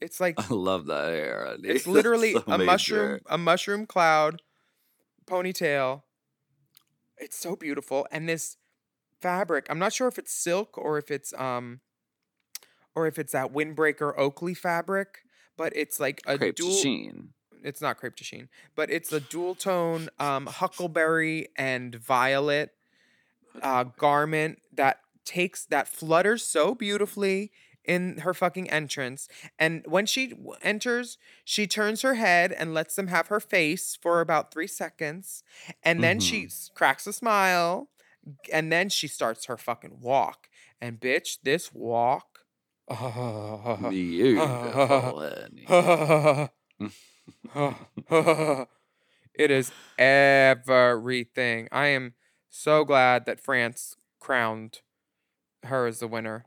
[0.00, 1.56] It's like I love that hair.
[1.62, 4.42] it's literally so a mushroom, a mushroom cloud,
[5.26, 6.02] ponytail.
[7.18, 8.56] It's so beautiful, and this
[9.20, 9.66] fabric.
[9.68, 11.80] I'm not sure if it's silk or if it's um,
[12.94, 15.18] or if it's that windbreaker Oakley fabric,
[15.56, 16.82] but it's like a Crepe dual.
[16.82, 17.28] chine.
[17.62, 22.70] It's not crepe de chine, but it's a dual tone um huckleberry and violet
[23.62, 27.52] uh garment that takes that flutters so beautifully
[27.84, 32.94] in her fucking entrance and when she w- enters she turns her head and lets
[32.94, 35.42] them have her face for about 3 seconds
[35.82, 37.88] and then she cracks a smile
[38.52, 40.48] and then she starts her fucking walk
[40.80, 42.26] and bitch this walk
[43.90, 45.20] Beautiful,
[45.66, 46.48] honey.
[49.34, 51.68] it is everything.
[51.70, 52.14] I am
[52.48, 54.80] so glad that France crowned
[55.64, 56.46] her as the winner.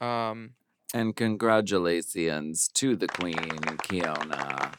[0.00, 0.54] Um,
[0.94, 4.74] And congratulations to the queen, Keiona.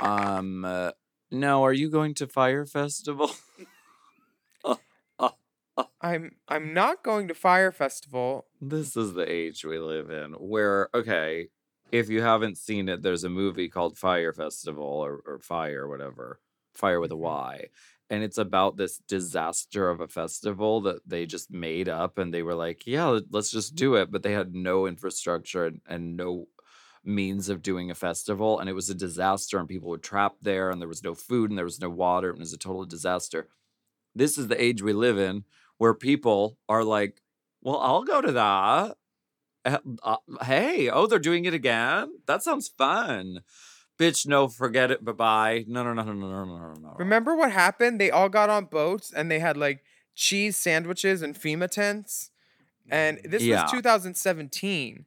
[0.00, 0.90] Um, uh,
[1.30, 3.30] now, are you going to Fyre Festival?
[6.00, 8.46] I'm I'm not going to Fyre Festival.
[8.60, 11.48] This is the age we live in where, okay,
[11.90, 16.40] if you haven't seen it, there's a movie called Fyre Festival or, or Fire, whatever.
[16.74, 17.24] Fire with a mm-hmm.
[17.24, 17.66] Y.
[18.10, 22.42] And it's about this disaster of a festival that they just made up and they
[22.42, 24.10] were like, yeah, let- let's just do it.
[24.10, 26.48] But they had no infrastructure and, and no
[27.04, 28.58] means of doing a festival.
[28.60, 31.50] And it was a disaster and people were trapped there and there was no food
[31.50, 32.30] and there was no water.
[32.30, 33.48] And it was a total disaster.
[34.14, 35.44] This is the age we live in
[35.78, 37.22] where people are like,
[37.62, 38.96] well, I'll go to that.
[39.64, 42.20] Uh, uh, hey, oh, they're doing it again?
[42.26, 43.40] That sounds fun.
[43.98, 45.04] Bitch, no, forget it.
[45.04, 45.64] Bye bye.
[45.66, 46.94] No, no, no, no, no, no, no, no.
[46.98, 48.00] Remember what happened?
[48.00, 52.30] They all got on boats and they had like cheese sandwiches and FEMA tents.
[52.90, 53.62] And this Yeah.
[53.62, 55.06] was 2017.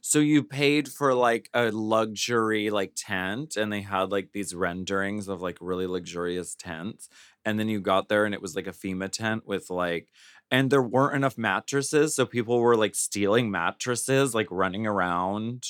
[0.00, 5.28] So you paid for like a luxury like tent and they had like these renderings
[5.28, 7.08] of like really luxurious tents.
[7.44, 10.08] And then you got there and it was like a FEMA tent with like
[10.50, 15.66] and there weren't enough mattresses, so people were like stealing mattresses, like running around.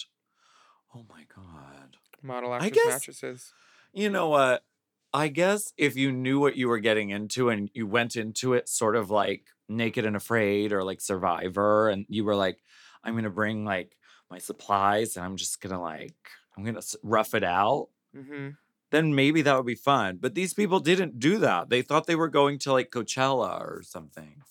[0.94, 1.96] Oh my god.
[2.22, 3.52] Model I actress guess- mattresses.
[3.92, 4.64] You know what?
[5.12, 8.68] I guess if you knew what you were getting into and you went into it
[8.68, 12.58] sort of like naked and afraid or like survivor and you were like
[13.04, 13.96] I'm going to bring like
[14.30, 16.16] my supplies and I'm just going to like
[16.56, 18.50] I'm going to rough it out, hmm
[18.94, 20.18] then maybe that would be fun.
[20.20, 21.68] But these people didn't do that.
[21.68, 24.42] They thought they were going to like Coachella or something.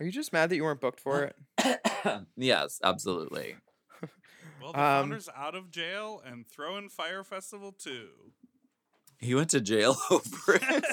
[0.00, 1.22] Are you just mad that you weren't booked for
[1.58, 1.80] it?
[2.36, 3.56] yes, absolutely.
[4.60, 8.08] Well, the Um, founder's out of jail and throwing Fyre Festival too.
[9.18, 10.84] He went to jail over it.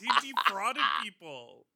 [0.00, 1.66] he defrauded people.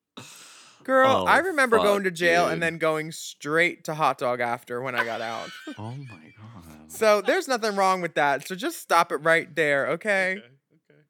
[0.84, 4.40] Girl, I Oh, remember going to fuck, jail and then going straight to hot dog
[4.40, 5.50] after when I got out.
[5.78, 6.90] oh my god.
[6.90, 8.46] so there's nothing wrong with that.
[8.48, 10.32] So just stop it right there, okay?
[10.38, 10.46] Okay.
[10.90, 11.00] Okay.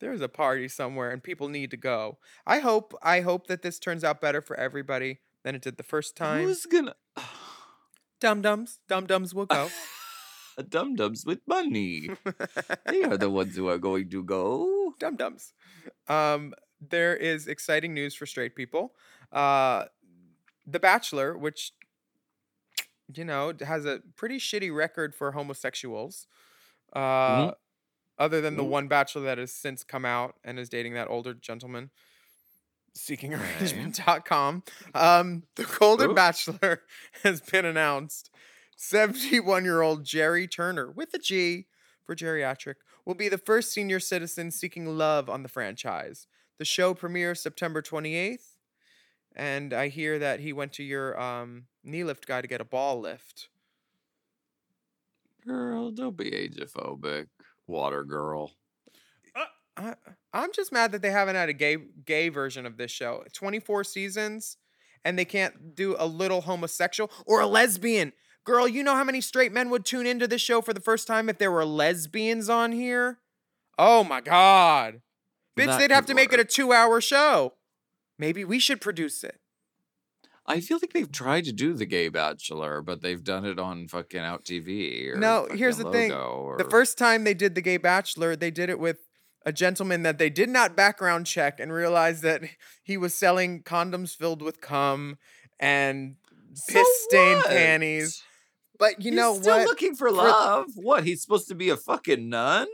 [0.00, 2.18] There's a party somewhere and people need to go.
[2.46, 5.82] I hope I hope that this turns out better for everybody than it did the
[5.82, 6.44] first time.
[6.44, 6.94] Who's gonna
[8.20, 9.68] Dum dums, dum dums will go.
[10.70, 12.08] dum dums with money?
[12.86, 14.94] they are the ones who are going to go.
[14.98, 15.52] dum dums.
[16.08, 18.94] Um, there is exciting news for straight people.
[19.32, 19.84] Uh,
[20.66, 21.72] the Bachelor, which
[23.14, 26.26] you know has a pretty shitty record for homosexuals.
[26.92, 27.52] Uh,
[28.18, 28.68] other than the Ooh.
[28.68, 31.90] one Bachelor that has since come out and is dating that older gentleman.
[32.96, 34.62] Seekingarrangement.com.
[34.94, 36.14] Um, the Golden Ooh.
[36.14, 36.82] Bachelor
[37.22, 38.30] has been announced.
[38.76, 41.66] 71 year old Jerry Turner, with a G
[42.04, 46.26] for geriatric, will be the first senior citizen seeking love on the franchise.
[46.58, 48.56] The show premieres September 28th.
[49.34, 52.64] And I hear that he went to your um, knee lift guy to get a
[52.64, 53.48] ball lift.
[55.46, 57.26] Girl, don't be agophobic.
[57.66, 58.52] Water girl.
[59.76, 59.94] I,
[60.32, 63.24] I'm just mad that they haven't had a gay gay version of this show.
[63.32, 64.56] 24 seasons,
[65.04, 68.12] and they can't do a little homosexual or a lesbian.
[68.44, 71.06] Girl, you know how many straight men would tune into this show for the first
[71.06, 73.18] time if there were lesbians on here?
[73.78, 75.02] Oh my god.
[75.56, 77.54] Bitch, they'd have to make it a two hour show.
[78.18, 79.40] Maybe we should produce it.
[80.46, 83.88] I feel like they've tried to do the gay bachelor, but they've done it on
[83.88, 85.08] fucking Out TV.
[85.12, 86.10] Or No, here's the thing.
[86.12, 88.98] Logo The first time they did the gay bachelor, they did it with
[89.44, 92.42] a gentleman that they did not background check and realized that
[92.84, 95.18] he was selling condoms filled with cum
[95.58, 96.16] and
[96.54, 98.22] So piss stained panties.
[98.78, 99.66] But you He's know still what?
[99.66, 100.66] looking for For- love.
[100.76, 101.04] What?
[101.04, 102.68] He's supposed to be a fucking nun?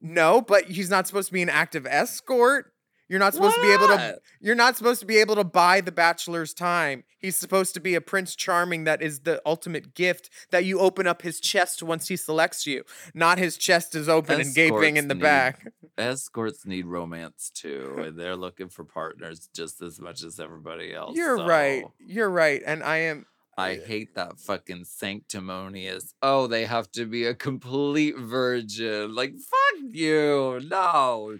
[0.00, 2.72] No, but he's not supposed to be an active escort.
[3.08, 5.44] You're not supposed Why to be able to you're not supposed to be able to
[5.44, 7.04] buy the bachelor's time.
[7.18, 11.06] He's supposed to be a prince charming that is the ultimate gift that you open
[11.06, 12.82] up his chest once he selects you.
[13.14, 15.72] Not his chest is open and gaping in the need- back.
[15.96, 21.16] Escorts need romance too, and they're looking for partners just as much as everybody else.
[21.16, 21.84] You're right.
[21.98, 22.60] You're right.
[22.66, 23.26] And I am
[23.58, 26.12] I hate that fucking sanctimonious.
[26.22, 29.14] Oh, they have to be a complete virgin.
[29.14, 30.60] Like fuck you.
[30.68, 31.38] No.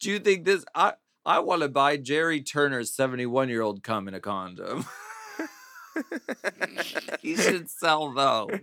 [0.00, 0.64] Do you think this?
[0.74, 0.94] I
[1.24, 4.86] I want to buy Jerry Turner's seventy-one year old cum in a condom.
[7.22, 8.60] he should sell those.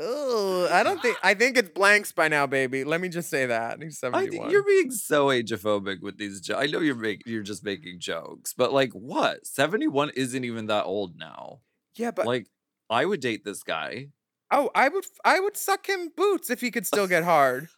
[0.00, 2.84] Ugh, I don't think I think it's blanks by now, baby.
[2.84, 3.82] Let me just say that.
[3.82, 4.30] He's I 71.
[4.30, 6.40] think you're being so agophobic with these.
[6.40, 9.46] Jo- I know you're make, you're just making jokes, but like, what?
[9.46, 11.60] Seventy one isn't even that old now.
[11.96, 12.46] yeah, but like,
[12.88, 14.08] I would date this guy,
[14.50, 17.68] oh, I would I would suck him boots if he could still get hard.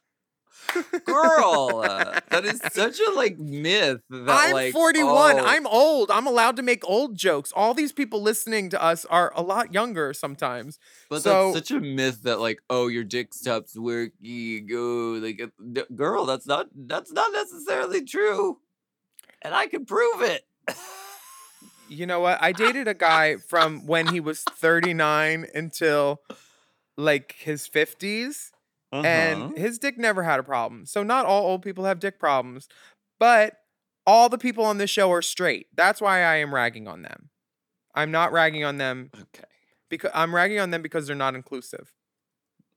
[1.04, 1.82] Girl.
[1.84, 4.00] uh, that is such a like myth.
[4.10, 5.38] That I'm like, 41.
[5.38, 6.10] oh, I'm old.
[6.10, 7.52] I'm allowed to make old jokes.
[7.54, 10.78] All these people listening to us are a lot younger sometimes.
[11.08, 14.68] But so- that's such a myth that like, oh, your dick stops working.
[14.74, 18.58] Oh, like, uh, girl, that's not that's not necessarily true,
[19.42, 20.44] and I can prove it.
[21.88, 22.42] You know what?
[22.42, 26.20] I dated a guy from when he was 39 until
[26.96, 28.50] like his 50s
[28.92, 29.04] Uh-huh.
[29.04, 30.86] and his dick never had a problem.
[30.86, 32.68] So not all old people have dick problems,
[33.18, 33.54] but
[34.06, 35.66] all the people on this show are straight.
[35.74, 37.30] That's why I am ragging on them.
[37.94, 39.44] I'm not ragging on them okay.
[39.90, 41.92] because I'm ragging on them because they're not inclusive.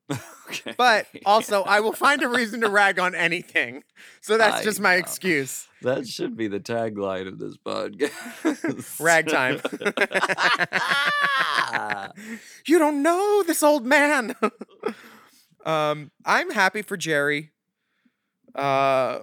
[0.48, 0.74] okay.
[0.78, 3.84] But also, I will find a reason to rag on anything.
[4.22, 5.00] So that's I just my know.
[5.00, 5.68] excuse.
[5.82, 9.00] That should be the tagline of this podcast.
[9.00, 9.62] Rag time.
[12.66, 14.36] you don't know this old man.
[15.66, 17.52] Um, I'm happy for Jerry.
[18.56, 19.20] Uh,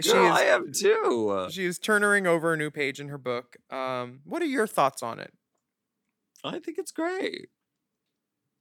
[0.00, 1.48] she Girl, is, I am too.
[1.50, 3.56] She is turning over a new page in her book.
[3.70, 5.32] Um, what are your thoughts on it?
[6.44, 7.48] I think it's great.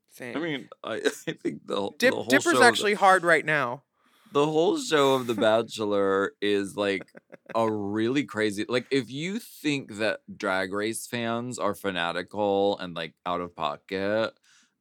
[0.09, 0.37] Same.
[0.37, 0.93] I mean, I,
[1.27, 3.83] I think the, Dip, the whole Dipper's actually hard right now.
[4.35, 7.11] The, whole show of The Bachelor is like
[7.55, 8.65] a really crazy.
[8.67, 14.33] Like, if you think that Drag Race fans are fanatical and like out of pocket,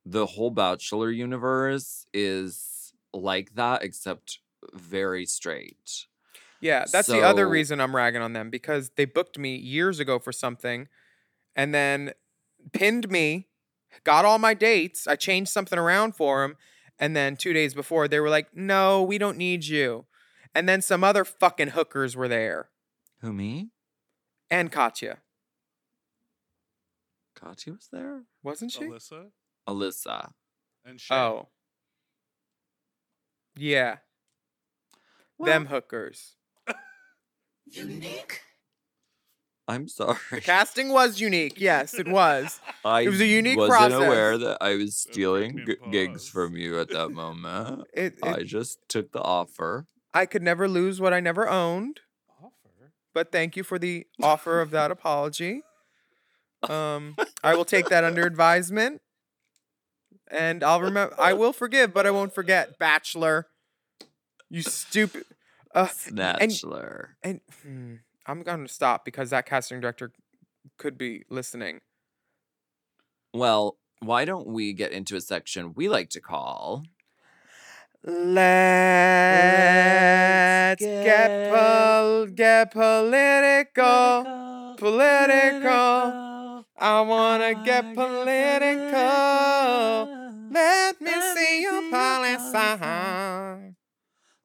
[0.05, 4.40] the whole Bachelor universe is like that, except
[4.72, 6.07] very straight.
[6.61, 10.18] Yeah, that's the other reason I'm ragging on them because they booked me years ago
[10.18, 10.88] for something
[11.55, 12.12] and then
[12.72, 13.48] pinned me,
[14.02, 15.07] got all my dates.
[15.07, 16.57] I changed something around for them.
[16.99, 20.07] And then two days before, they were like, no, we don't need you.
[20.55, 22.68] And then some other fucking hookers were there
[23.20, 23.70] Who, me?
[24.51, 25.18] and Katya.
[27.34, 28.22] Katya was there?
[28.42, 28.80] Wasn't she?
[28.84, 29.26] Alyssa
[29.68, 30.30] Alyssa.
[30.84, 31.14] and Shay.
[31.14, 31.49] Oh.
[33.57, 33.97] Yeah.
[35.40, 36.36] Them hookers.
[37.66, 38.40] Unique.
[39.66, 40.18] I'm sorry.
[40.42, 41.54] Casting was unique.
[41.58, 42.60] Yes, it was.
[42.84, 43.98] I It was a unique wasn't process.
[44.06, 47.86] aware that I was stealing g- gigs from you at that moment.
[47.94, 49.86] It, I just took the offer.
[50.12, 52.00] I could never lose what I never owned.
[52.42, 52.92] Offer.
[53.14, 55.62] but thank you for the offer of that apology.
[56.68, 59.00] Um, I will take that under advisement,
[60.30, 61.14] and I'll remember.
[61.18, 62.78] I will forgive, but I won't forget.
[62.78, 63.48] Bachelor,
[64.50, 65.24] you stupid.
[65.74, 67.08] Uh, Snatchler.
[67.22, 67.94] and hmm,
[68.26, 70.12] I'm gonna stop because that casting director
[70.78, 71.80] could be listening.
[73.32, 76.84] Well, why don't we get into a section we like to call
[78.06, 78.20] Let's
[80.84, 86.66] get pol- get political, political.
[86.76, 88.98] I wanna get political.
[90.50, 93.74] Let me see your policy.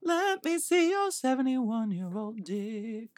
[0.03, 3.09] Let me see your 71 year old dick.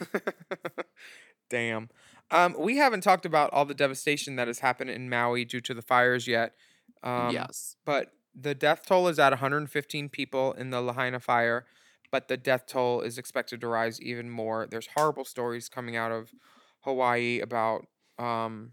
[1.50, 1.88] Damn.
[2.30, 5.74] Um, we haven't talked about all the devastation that has happened in Maui due to
[5.74, 6.54] the fires yet.
[7.02, 7.76] Um, yes.
[7.84, 11.66] But the death toll is at 115 people in the Lahaina fire,
[12.10, 14.66] but the death toll is expected to rise even more.
[14.70, 16.32] There's horrible stories coming out of
[16.80, 17.86] Hawaii about
[18.18, 18.72] um,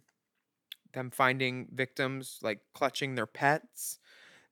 [0.93, 3.99] them finding victims like clutching their pets.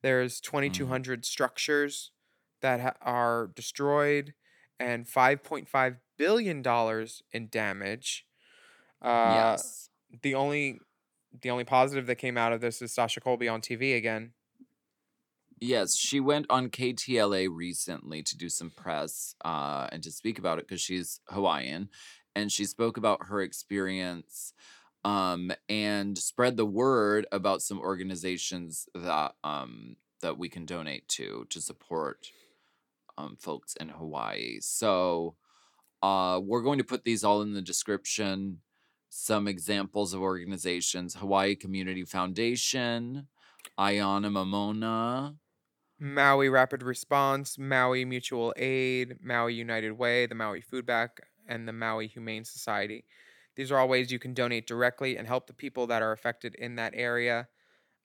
[0.02, 2.10] There's 2,200 structures
[2.60, 4.34] that ha- are destroyed
[4.84, 8.26] and 5.5 billion dollars in damage.
[9.00, 9.88] Uh, yes.
[10.22, 10.78] the only
[11.42, 14.32] the only positive that came out of this is Sasha Colby on TV again.
[15.60, 20.58] Yes, she went on KTLA recently to do some press uh, and to speak about
[20.58, 21.88] it because she's Hawaiian,
[22.36, 24.52] and she spoke about her experience
[25.04, 31.46] um, and spread the word about some organizations that um, that we can donate to
[31.50, 32.28] to support
[33.18, 34.58] um, folks in Hawaii.
[34.60, 35.36] So
[36.02, 38.62] uh, we're going to put these all in the description.
[39.10, 43.28] Some examples of organizations: Hawaii Community Foundation,
[43.78, 45.36] Aina Momona.
[45.98, 51.72] Maui Rapid Response, Maui Mutual Aid, Maui United Way, the Maui Food Bank, and the
[51.72, 53.06] Maui Humane Society.
[53.56, 56.54] These are all ways you can donate directly and help the people that are affected
[56.56, 57.48] in that area.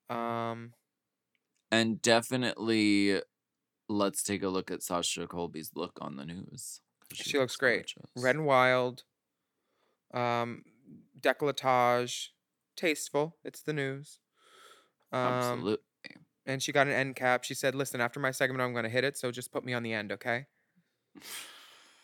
[0.09, 0.75] Um,
[1.71, 3.21] And definitely,
[3.89, 6.79] let's take a look at Sasha Colby's look on the news.
[7.11, 7.91] she, looks great.
[7.95, 8.11] gorgeous.
[8.23, 9.03] Red and wild.
[10.13, 10.63] Um,
[11.19, 12.27] decolletage,
[12.77, 13.35] tasteful.
[13.43, 14.19] It's the news.
[15.11, 15.83] Um, Absolutely.
[16.45, 17.43] And she got an end cap.
[17.43, 19.17] She said, "Listen, after my segment, I'm going to hit it.
[19.17, 20.45] So just put me on the end, okay?"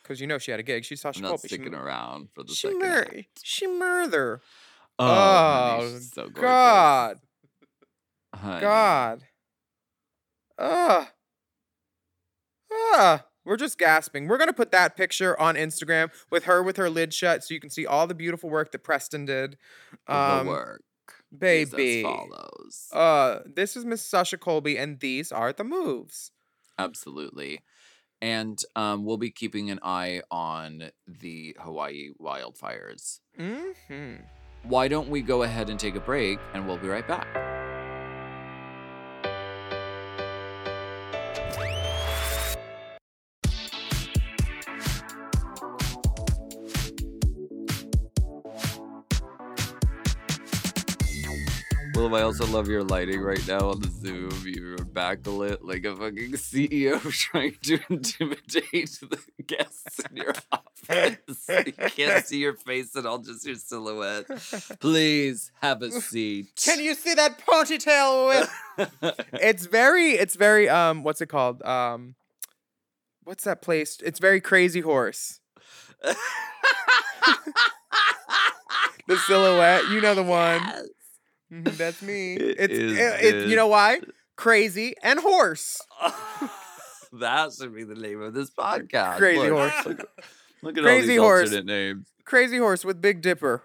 [0.03, 0.85] Because you know she had a gig.
[0.85, 2.77] She saw I'm she not sticking around for the She second.
[2.79, 3.39] mur- act.
[3.41, 4.39] she murder.
[4.99, 6.29] Oh, honey, Oh, she's so.
[6.29, 7.17] God,
[8.31, 8.61] Honey.
[8.61, 9.23] God.
[10.59, 11.07] Ugh.
[12.93, 13.21] Ugh.
[13.45, 14.27] We're just gasping.
[14.27, 17.59] We're gonna put that picture on Instagram with her with her lid shut, so you
[17.59, 19.57] can see all the beautiful work that Preston did.
[20.07, 20.83] Um, the work.
[21.37, 22.01] baby.
[22.01, 22.87] follows.
[22.91, 26.31] Uh, this is Miss Sasha Colby, and these are the moves.
[26.77, 27.61] Absolutely.
[28.21, 33.19] And um, we'll be keeping an eye on the Hawaii wildfires.
[33.39, 34.23] Mm-hmm.
[34.63, 37.44] Why don't we go ahead and take a break and we'll be right back?
[52.13, 54.31] I also love your lighting right now on the Zoom.
[54.45, 61.47] You're backlit like a fucking CEO trying to intimidate the guests in your office.
[61.65, 64.25] you can't see your face at all, just your silhouette.
[64.79, 66.47] Please have a seat.
[66.63, 68.47] Can you see that ponytail?
[69.33, 71.63] It's very, it's very, um, what's it called?
[71.63, 72.15] Um,
[73.23, 73.97] what's that place?
[74.03, 75.39] It's very Crazy Horse.
[76.03, 76.15] the
[79.25, 80.61] silhouette, you know the one.
[81.51, 82.33] Mhm, That's me.
[82.35, 84.01] It it's is it, it- you know why?
[84.35, 85.81] Crazy and horse.
[87.13, 89.17] that should be the name of this podcast.
[89.17, 89.85] Crazy Look, horse.
[89.85, 90.09] Look,
[90.63, 91.41] look at Crazy all these horse.
[91.49, 92.07] alternate names.
[92.25, 93.63] Crazy horse with Big Dipper.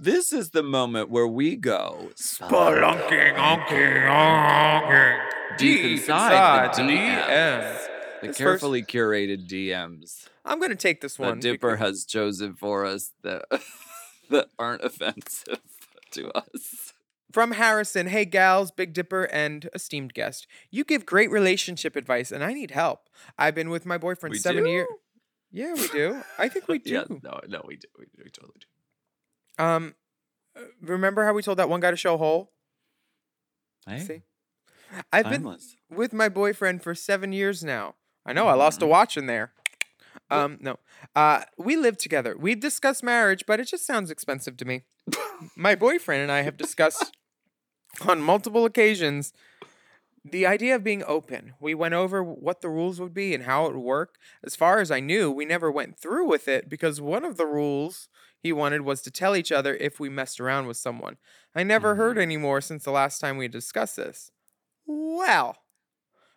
[0.00, 5.18] This is the moment where we go Spelunking, onking, onking.
[5.58, 7.26] deep Deep inside, inside the the DMs.
[7.26, 7.86] DMs.
[8.20, 11.40] The This first- carefully curated DMs I'm gonna take this that one.
[11.40, 13.44] Dipper has chosen for us that
[14.30, 15.58] that aren't offensive
[16.12, 16.92] to us.
[17.32, 20.46] From Harrison, hey gals, Big Dipper, and esteemed guest.
[20.70, 23.08] You give great relationship advice, and I need help.
[23.38, 24.86] I've been with my boyfriend We seven years.
[25.50, 26.22] Yeah, we do.
[26.38, 26.90] I think we do.
[26.92, 27.88] Yeah, no, no, we do.
[27.98, 28.60] We, do, we totally
[29.58, 29.64] do.
[29.64, 29.94] Um,
[30.56, 32.52] uh, remember how we told that one guy to show a hole?
[33.86, 34.22] Hey, See,
[35.12, 35.76] I've timeless.
[35.88, 37.94] been with my boyfriend for seven years now.
[38.24, 39.52] I know I lost a watch in there.
[40.30, 40.78] Um, no.
[41.14, 42.36] Uh, we live together.
[42.38, 44.82] We've discussed marriage, but it just sounds expensive to me.
[45.56, 47.16] my boyfriend and I have discussed
[48.06, 49.32] on multiple occasions
[50.24, 51.54] the idea of being open.
[51.60, 54.16] We went over what the rules would be and how it would work.
[54.44, 57.46] As far as I knew, we never went through with it because one of the
[57.46, 58.08] rules
[58.38, 61.16] he wanted was to tell each other if we messed around with someone.
[61.54, 64.30] I never heard any more since the last time we discussed this.
[64.86, 65.56] Well,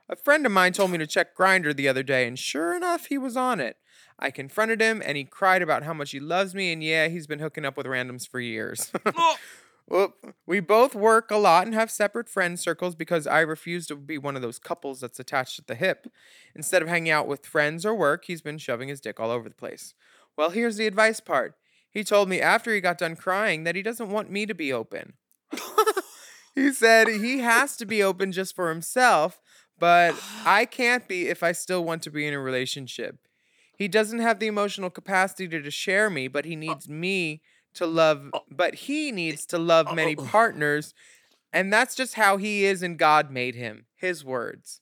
[0.09, 3.07] a friend of mine told me to check Grindr the other day, and sure enough,
[3.07, 3.77] he was on it.
[4.17, 7.27] I confronted him, and he cried about how much he loves me, and yeah, he's
[7.27, 8.91] been hooking up with randoms for years.
[9.17, 9.37] Oh.
[9.87, 10.15] well,
[10.47, 14.17] we both work a lot and have separate friend circles because I refuse to be
[14.17, 16.07] one of those couples that's attached at the hip.
[16.55, 19.47] Instead of hanging out with friends or work, he's been shoving his dick all over
[19.47, 19.93] the place.
[20.37, 21.55] Well, here's the advice part.
[21.89, 24.73] He told me after he got done crying that he doesn't want me to be
[24.73, 25.13] open.
[26.55, 29.39] he said he has to be open just for himself,
[29.80, 30.15] but
[30.45, 33.19] I can't be if I still want to be in a relationship.
[33.78, 37.41] He doesn't have the emotional capacity to, to share me, but he uh needs me
[37.76, 40.93] to love, uh but he needs to love uh, many partners.
[41.51, 43.86] And that's just how he is, and God made him.
[43.95, 44.82] His words.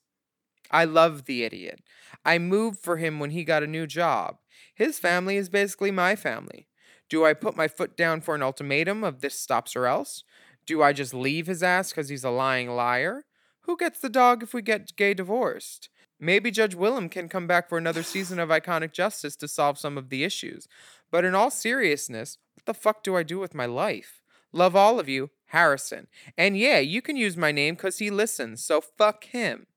[0.72, 1.82] I love the idiot.
[2.26, 4.38] I moved for him when he got a new job.
[4.74, 6.68] His family is basically my family.
[7.10, 10.24] Do I put my foot down for an ultimatum of this stops or else?
[10.66, 13.26] Do I just leave his ass because he's a lying liar?
[13.64, 15.90] Who gets the dog if we get gay divorced?
[16.20, 19.98] Maybe Judge Willam can come back for another season of Iconic Justice to solve some
[19.98, 20.68] of the issues.
[21.12, 24.22] But in all seriousness, what the fuck do I do with my life?
[24.52, 26.08] Love all of you, Harrison.
[26.38, 29.68] And yeah, you can use my name because he listens, so fuck him.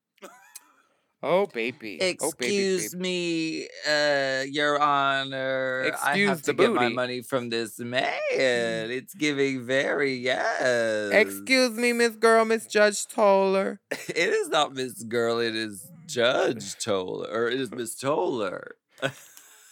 [1.29, 1.99] Oh, baby.
[2.21, 3.03] Oh, baby, Excuse baby.
[3.03, 5.91] me, uh, Your Honor.
[6.05, 8.13] I have the to get my money from this man.
[8.31, 11.11] It's giving very yes.
[11.13, 13.81] Excuse me, Miss Girl, Miss Judge Toler.
[14.09, 15.41] It is not Miss Girl.
[15.41, 18.77] It is Judge Toler, or it is Miss Toler.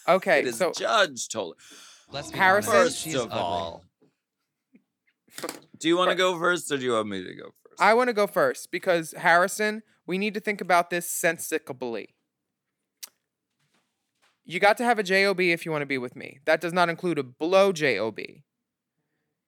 [0.07, 1.55] Okay, it is so Judge Toler.
[2.13, 3.39] Let's be Harrison- First she is of ugly.
[3.39, 3.85] all,
[5.79, 7.64] do you want to go first, or do you want me to go first?
[7.79, 12.15] I want to go first because Harrison, we need to think about this sensibly.
[14.45, 16.41] You got to have a JOB if you want to be with me.
[16.45, 18.19] That does not include a blow JOB.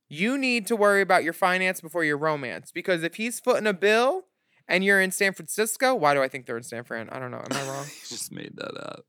[0.08, 3.72] You need to worry about your finance before your romance because if he's footing a
[3.74, 4.26] bill
[4.68, 7.10] and you're in San Francisco, why do I think they're in San Fran?
[7.10, 7.42] I don't know.
[7.50, 7.84] Am I wrong?
[8.02, 9.04] You just made that up.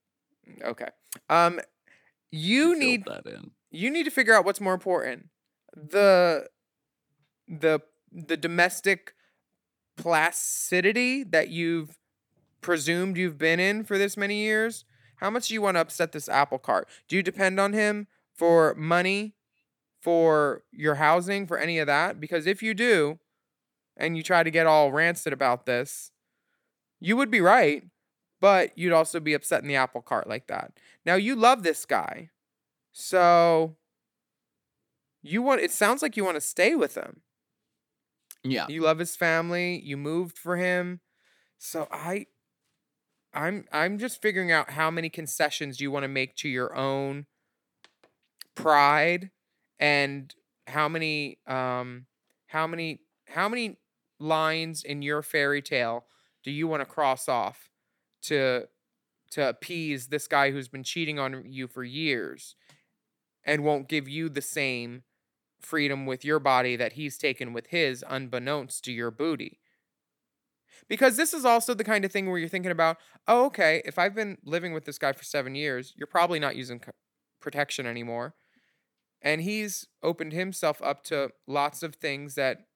[0.63, 0.87] Okay.
[1.29, 1.59] Um
[2.31, 3.51] you need that in.
[3.71, 5.29] you need to figure out what's more important
[5.73, 6.47] the
[7.47, 7.79] the
[8.11, 9.13] the domestic
[9.95, 11.97] placidity that you've
[12.61, 14.85] presumed you've been in for this many years
[15.17, 16.87] how much do you want to upset this apple cart?
[17.07, 19.33] Do you depend on him for money
[19.99, 22.19] for your housing for any of that?
[22.19, 23.19] Because if you do
[23.97, 26.11] and you try to get all rancid about this
[26.99, 27.83] you would be right
[28.39, 30.71] but you'd also be upsetting the apple cart like that.
[31.05, 32.29] Now you love this guy
[32.91, 33.75] so
[35.23, 37.21] you want it sounds like you want to stay with him.
[38.43, 38.67] Yeah.
[38.67, 41.01] You love his family, you moved for him.
[41.57, 42.27] So I
[43.33, 47.27] I'm I'm just figuring out how many concessions you want to make to your own
[48.55, 49.31] pride
[49.79, 50.33] and
[50.65, 52.05] how many um
[52.47, 53.79] how many how many
[54.19, 56.05] lines in your fairy tale
[56.43, 57.69] do you want to cross off
[58.23, 58.67] to
[59.31, 62.55] to appease this guy who's been cheating on you for years
[63.45, 65.03] and won't give you the same
[65.59, 69.59] freedom with your body that he's taken with his unbeknownst to your booty.
[70.87, 72.97] Because this is also the kind of thing where you're thinking about
[73.27, 76.55] oh okay if i've been living with this guy for seven years you're probably not
[76.55, 76.81] using
[77.39, 78.35] protection anymore.
[79.21, 82.67] And he's opened himself up to lots of things that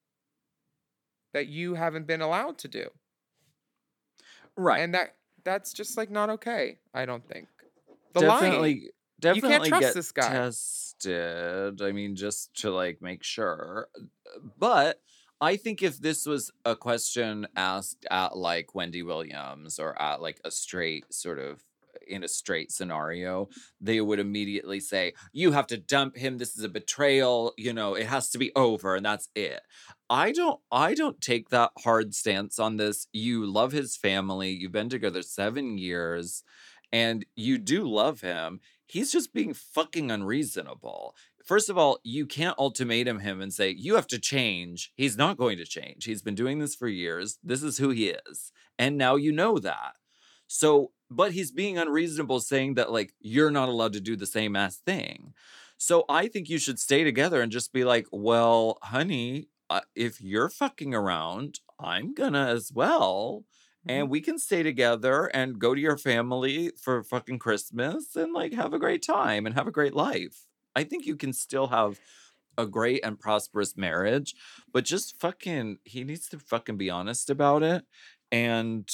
[1.33, 2.89] that you haven't been allowed to do.
[4.57, 4.81] Right.
[4.81, 7.47] and that that's just like not okay i don't think.
[8.13, 8.89] The definitely lying
[9.21, 11.81] definitely you can't trust get this guy tested.
[11.81, 13.87] I mean, just to like make sure.
[13.95, 15.01] Uh, but
[15.39, 20.39] I think if this was a question asked at like Wendy Williams or at like
[20.45, 21.63] a straight sort of
[22.07, 23.47] in a straight scenario,
[23.79, 26.37] they would immediately say, You have to dump him.
[26.37, 27.53] This is a betrayal.
[27.57, 29.61] You know, it has to be over, and that's it.
[30.09, 33.07] I don't I don't take that hard stance on this.
[33.13, 34.51] You love his family.
[34.51, 36.43] You've been together seven years
[36.91, 38.59] and you do love him.
[38.91, 41.15] He's just being fucking unreasonable.
[41.45, 44.91] First of all, you can't ultimatum him and say, you have to change.
[44.95, 46.03] He's not going to change.
[46.03, 47.39] He's been doing this for years.
[47.41, 48.51] This is who he is.
[48.77, 49.93] And now you know that.
[50.47, 54.57] So, but he's being unreasonable saying that, like, you're not allowed to do the same
[54.57, 55.35] ass thing.
[55.77, 60.19] So I think you should stay together and just be like, well, honey, uh, if
[60.19, 63.45] you're fucking around, I'm gonna as well
[63.87, 64.11] and mm-hmm.
[64.11, 68.73] we can stay together and go to your family for fucking Christmas and like have
[68.73, 70.45] a great time and have a great life.
[70.75, 71.99] I think you can still have
[72.57, 74.35] a great and prosperous marriage,
[74.71, 77.85] but just fucking, he needs to fucking be honest about it
[78.31, 78.87] and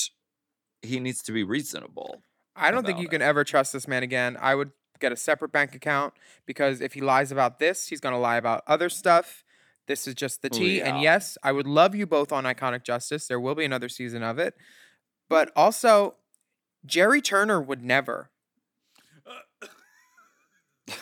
[0.82, 2.22] he needs to be reasonable.
[2.56, 4.38] I don't think you can ever trust this man again.
[4.40, 6.14] I would get a separate bank account
[6.46, 9.44] because if he lies about this, he's going to lie about other stuff.
[9.88, 10.82] This is just the tea.
[10.82, 11.14] And yeah.
[11.14, 13.28] yes, I would love you both on Iconic Justice.
[13.28, 14.54] There will be another season of it.
[15.30, 16.16] But also,
[16.86, 18.30] Jerry Turner would never.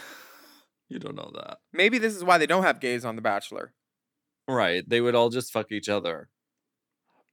[0.87, 1.57] You don't know that.
[1.73, 3.73] Maybe this is why they don't have gays on The Bachelor.
[4.47, 4.87] Right.
[4.87, 6.29] They would all just fuck each other.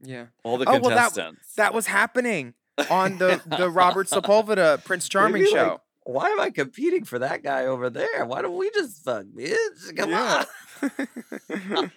[0.00, 0.26] Yeah.
[0.42, 1.54] All the oh, well, that, contestants.
[1.56, 2.54] that was happening
[2.90, 5.80] on the, the Robert Sepulveda Prince Charming They'd be like, show.
[6.04, 8.24] Why am I competing for that guy over there?
[8.24, 9.96] Why don't we just fuck, bitch?
[9.96, 10.44] Come Yeah.
[10.82, 11.92] on.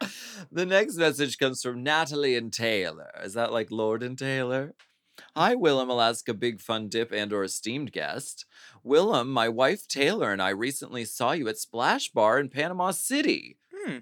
[0.52, 3.10] the next message comes from Natalie and Taylor.
[3.22, 4.74] Is that like Lord and Taylor?
[5.36, 8.46] Hi, Willam, Alaska Big Fun Dip and or esteemed guest.
[8.84, 13.58] Willam, my wife Taylor and I recently saw you at Splash Bar in Panama City.
[13.74, 13.98] Hmm.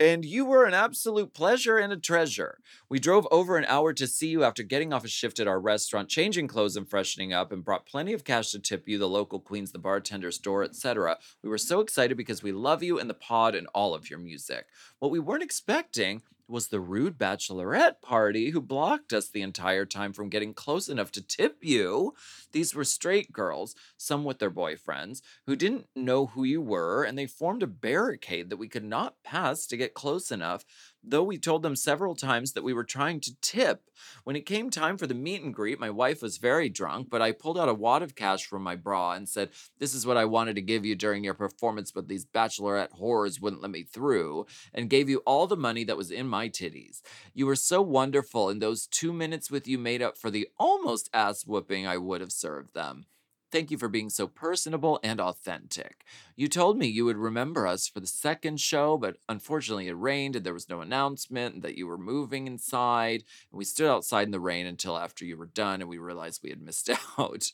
[0.00, 2.60] And you were an absolute pleasure and a treasure.
[2.88, 5.58] We drove over an hour to see you after getting off a shift at our
[5.58, 9.08] restaurant, changing clothes and freshening up, and brought plenty of cash to tip you, the
[9.08, 11.18] local queens, the bartender, store, etc.
[11.42, 14.20] We were so excited because we love you and the pod and all of your
[14.20, 14.66] music.
[15.00, 20.12] What we weren't expecting was the rude bachelorette party who blocked us the entire time
[20.12, 22.14] from getting close enough to tip you.
[22.52, 27.16] These were straight girls, some with their boyfriends, who didn't know who you were, and
[27.18, 30.64] they formed a barricade that we could not pass to get close enough,
[31.02, 33.82] though we told them several times that we were trying to tip.
[34.24, 37.22] When it came time for the meet and greet, my wife was very drunk, but
[37.22, 40.16] I pulled out a wad of cash from my bra and said, This is what
[40.16, 43.82] I wanted to give you during your performance, but these bachelorette whores wouldn't let me
[43.82, 47.02] through, and gave you all the money that was in my titties.
[47.34, 51.08] You were so wonderful, and those two minutes with you made up for the almost
[51.12, 53.06] ass whooping I would have served them.
[53.50, 56.04] Thank you for being so personable and authentic.
[56.36, 60.36] You told me you would remember us for the second show, but unfortunately it rained
[60.36, 63.24] and there was no announcement that you were moving inside.
[63.50, 66.42] And we stood outside in the rain until after you were done and we realized
[66.42, 67.50] we had missed out.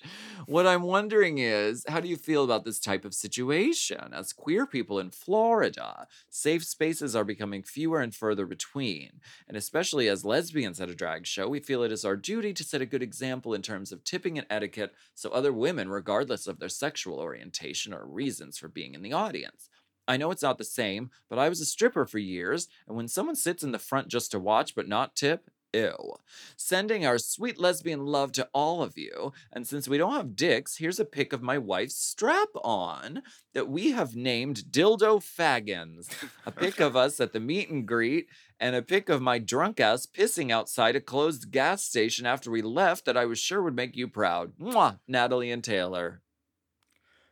[0.46, 4.12] what I'm wondering is how do you feel about this type of situation?
[4.12, 9.20] As queer people in Florida, safe spaces are becoming fewer and further between.
[9.48, 12.64] And especially as lesbians at a drag show, we feel it is our duty to
[12.64, 16.58] set a good example in terms of tipping and etiquette so other women, regardless of
[16.58, 19.68] their sexual orientation or reasons for being in the audience.
[20.06, 23.08] I know it's not the same, but I was a stripper for years, and when
[23.08, 26.14] someone sits in the front just to watch but not tip, ew.
[26.56, 30.76] Sending our sweet lesbian love to all of you, and since we don't have dicks,
[30.76, 33.22] here's a pic of my wife's strap on
[33.52, 36.08] that we have named Dildo Faggins.
[36.46, 38.28] A pic of us at the meet and greet,
[38.60, 42.62] and a pic of my drunk ass pissing outside a closed gas station after we
[42.62, 44.52] left that I was sure would make you proud.
[44.58, 46.22] Mwah, Natalie and Taylor.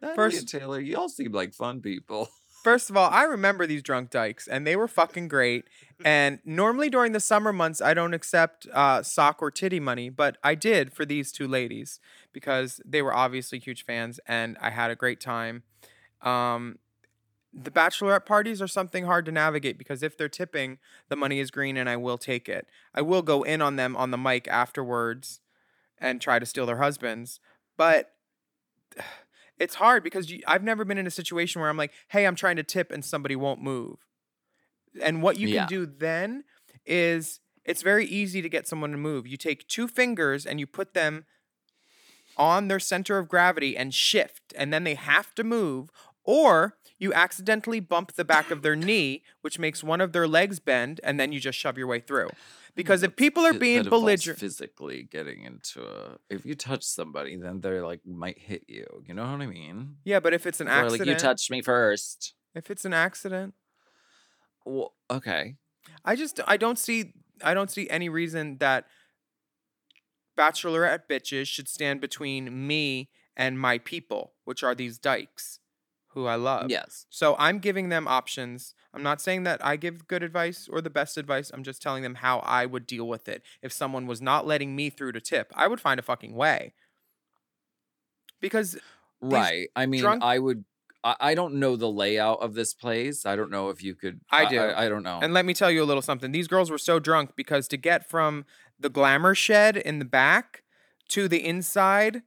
[0.01, 2.29] Natalie First- and Taylor, you all seem like fun people.
[2.63, 5.65] First of all, I remember these drunk dykes, and they were fucking great.
[6.05, 10.39] And normally during the summer months, I don't accept uh, sock or titty money, but
[10.45, 11.99] I did for these two ladies
[12.33, 15.65] because they were obviously huge fans, and I had a great time.
[16.21, 16.79] Um,
[17.53, 21.51] the bachelorette parties are something hard to navigate because if they're tipping, the money is
[21.51, 22.67] green and I will take it.
[22.95, 25.41] I will go in on them on the mic afterwards
[25.99, 27.41] and try to steal their husbands,
[27.77, 28.15] but
[29.63, 32.37] it's hard because you, I've never been in a situation where I'm like, "Hey, I'm
[32.37, 33.99] trying to tip and somebody won't move."
[35.01, 35.61] And what you Yeah.
[35.61, 36.45] can do then
[36.85, 39.27] is it's very easy to get someone to move.
[39.27, 41.27] You take two fingers and you put them
[42.37, 45.91] on their center of gravity and shift, and then they have to move,
[46.25, 50.61] or you accidentally bump the back of their knee, which makes one of their legs
[50.61, 52.31] bend, and then you just shove your way through.
[52.77, 57.61] Because if people are being belligerent, physically getting into a if you touch somebody then
[57.61, 58.87] they're like might hit you.
[59.05, 59.97] You know what i mean?
[60.05, 62.35] Yeah, but if it's an Or accident, like you touched me first.
[62.55, 63.55] If it's an accident,
[64.65, 65.57] well, okay.
[66.05, 68.87] I just I don't see I don't see any reason that
[70.39, 75.59] bachelorette bitches should stand between me and my people, which are these dykes
[76.15, 76.71] who I love.
[76.71, 77.07] Yes.
[77.11, 78.75] So I'm giving them options.
[78.95, 81.51] I'm not saying that I give good advice or the best advice.
[81.53, 83.43] I'm just telling them how I would deal with it.
[83.63, 86.75] If someone was not letting me through to tip, I would find a fucking way.
[88.41, 88.77] Because
[89.23, 90.65] right i mean drunk- i would
[91.05, 94.21] I, I don't know the layout of this place i don't know if you could
[94.31, 94.59] I do.
[94.59, 96.33] i, I don't know And let me tell you a little something.
[96.33, 98.45] These girls were so drunk because to get from
[98.79, 100.65] the glamour shed in the back
[101.11, 102.23] to the inside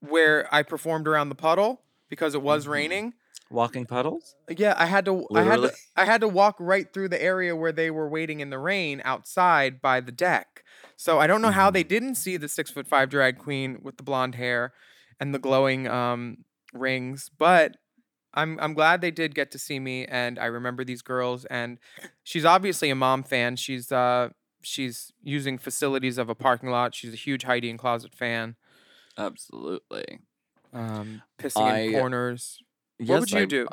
[0.00, 1.82] where I performed around the puddle
[2.12, 3.14] because it was raining.
[3.50, 7.08] walking puddles Yeah, I had to I had to I had to walk right through
[7.08, 10.62] the area where they were waiting in the rain outside by the deck.
[10.94, 13.96] So I don't know how they didn't see the six foot five drag queen with
[13.96, 14.74] the blonde hair
[15.18, 16.44] and the glowing um,
[16.74, 17.76] rings, but
[18.34, 21.46] I'm I'm glad they did get to see me, and I remember these girls.
[21.46, 21.78] And
[22.24, 23.56] she's obviously a mom fan.
[23.56, 24.28] She's uh
[24.60, 26.94] she's using facilities of a parking lot.
[26.94, 28.56] She's a huge Heidi N Closet fan.
[29.16, 30.20] absolutely
[30.72, 32.58] Um, pissing in I- corners.
[32.98, 33.68] What would you I- do?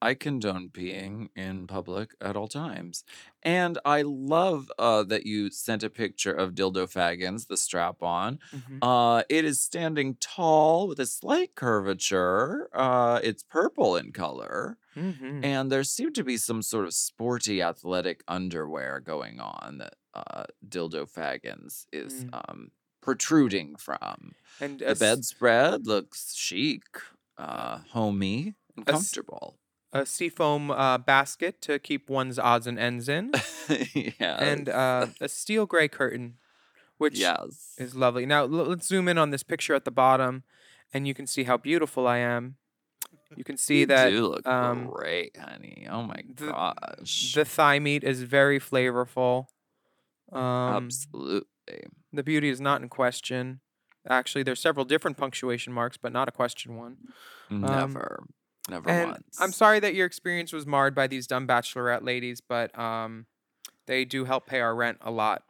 [0.00, 3.02] I condone peeing in public at all times.
[3.42, 8.38] And I love uh, that you sent a picture of Dildo Faggins, the strap on.
[8.54, 8.78] Mhm.
[8.80, 12.68] Uh, it is standing tall with a slight curvature.
[12.72, 14.78] Uh, it's purple in color.
[14.94, 15.44] Mhm.
[15.44, 20.44] And there seemed to be some sort of sporty athletic underwear going on that uh,
[20.66, 22.30] Dildo Faggins is Mm.
[22.48, 22.70] um,
[23.00, 24.32] protruding from.
[24.60, 26.82] And The a bedspread looks chic,
[27.36, 29.58] uh, homey, and comfortable.
[29.92, 33.32] a seafoam uh, basket to keep one's odds and ends in,
[33.94, 34.36] yeah.
[34.40, 36.34] and uh, a steel gray curtain,
[36.98, 37.74] which yes.
[37.78, 38.26] is lovely.
[38.26, 40.42] Now l- let's zoom in on this picture at the bottom,
[40.92, 42.56] and you can see how beautiful I am.
[43.36, 45.86] You can see you that You look um, great, honey.
[45.88, 47.32] Oh my the- gosh.
[47.34, 49.46] the thigh meat is very flavorful.
[50.32, 51.42] Um, Absolutely.
[52.12, 53.60] The beauty is not in question.
[54.08, 56.96] Actually, there's several different punctuation marks, but not a question one.
[57.50, 58.24] um, Never.
[58.70, 59.38] Never and once.
[59.40, 63.26] I'm sorry that your experience was marred by these dumb bachelorette ladies, but um,
[63.86, 65.42] they do help pay our rent a lot.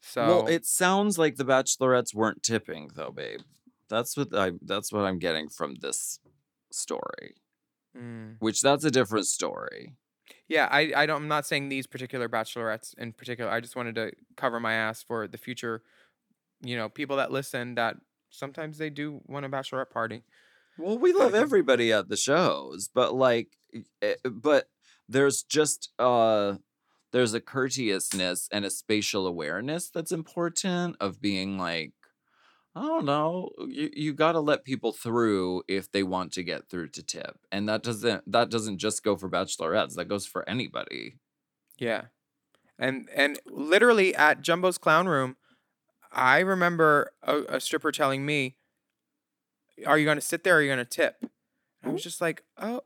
[0.00, 3.40] So Well, it sounds like the bachelorettes weren't tipping though, babe.
[3.88, 6.20] That's what I that's what I'm getting from this
[6.70, 7.34] story.
[7.96, 8.36] Mm.
[8.38, 9.96] Which that's a different story.
[10.50, 11.22] Yeah, I I don't.
[11.22, 13.48] I'm not saying these particular bachelorettes in particular.
[13.48, 15.82] I just wanted to cover my ass for the future.
[16.60, 17.96] You know, people that listen that
[18.30, 20.24] sometimes they do want a bachelorette party.
[20.76, 23.56] Well, we love everybody at the shows, but like
[24.02, 24.68] eh, but
[25.08, 26.56] there's just uh
[27.12, 31.92] there's a courteousness and a spatial awareness that's important of being like
[32.74, 36.68] I don't know, you, you got to let people through if they want to get
[36.68, 37.38] through to tip.
[37.50, 41.16] And that doesn't that doesn't just go for bachelorettes, that goes for anybody.
[41.78, 42.04] Yeah.
[42.78, 45.36] And and literally at Jumbo's Clown Room,
[46.12, 48.56] I remember a, a stripper telling me,
[49.86, 51.16] "Are you going to sit there or are you going to tip?"
[51.82, 52.82] And I was just like, "Oh,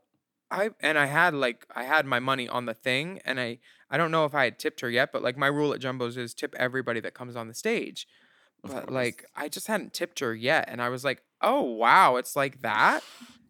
[0.51, 3.59] I and I had like I had my money on the thing and I
[3.89, 6.17] I don't know if I had tipped her yet, but like my rule at Jumbo's
[6.17, 8.07] is tip everybody that comes on the stage.
[8.67, 12.35] But like I just hadn't tipped her yet and I was like, "Oh, wow, it's
[12.35, 13.03] like that?"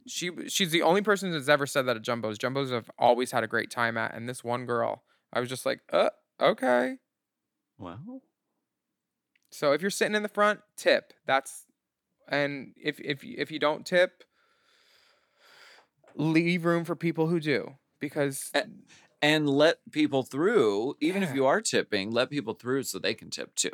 [0.07, 2.37] She she's the only person that's ever said that at Jumbo's.
[2.37, 5.03] Jumbo's have always had a great time at and this one girl,
[5.33, 6.09] I was just like, "Uh,
[6.39, 6.97] okay."
[7.77, 8.21] Well,
[9.49, 11.13] So if you're sitting in the front, tip.
[11.25, 11.65] That's
[12.27, 14.23] and if if if you don't tip,
[16.15, 18.83] leave room for people who do because and
[19.21, 23.29] and let people through, even if you are tipping, let people through so they can
[23.29, 23.71] tip too.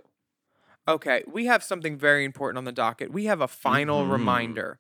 [0.87, 3.11] Okay, we have something very important on the docket.
[3.11, 4.11] We have a final Mhm.
[4.11, 4.79] reminder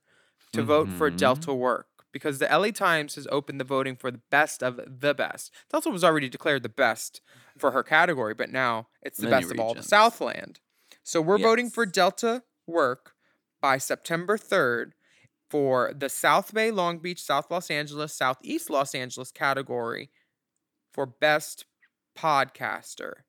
[0.53, 1.17] to vote for Mhm.
[1.17, 5.13] Delta Work because the LA Times has opened the voting for the best of the
[5.13, 5.53] best.
[5.69, 7.21] Delta was already declared the best
[7.57, 9.83] for her category, but now it's the Many best of all the.
[9.83, 10.59] Southland.
[11.03, 13.15] So we're voting for Delta Work
[13.61, 14.93] by September 3rd
[15.49, 20.11] for the South Bay, Long Beach, South Los Angeles, Southeast Los Angeles category
[20.93, 21.65] for best
[22.17, 23.23] podcaster.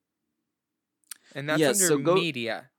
[1.35, 2.71] And that's Yeah, under so go- media.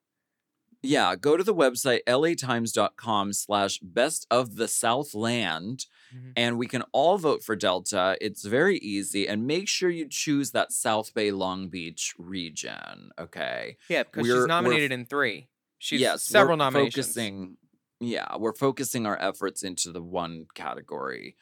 [0.86, 6.34] Yeah, go to the website latimes.com slash best of the Southland Mhm.
[6.36, 8.18] and we can all vote for Delta.
[8.20, 9.26] It's very easy.
[9.28, 13.12] And make sure you choose that South Bay Long Beach region.
[13.18, 13.78] Okay.
[13.88, 15.48] Yeah, because We're- she's nominated in three.
[15.80, 17.08] She's yes, several nominations.
[17.08, 17.58] Focusing,
[18.02, 21.38] yeah, we're focusing our efforts into the one category.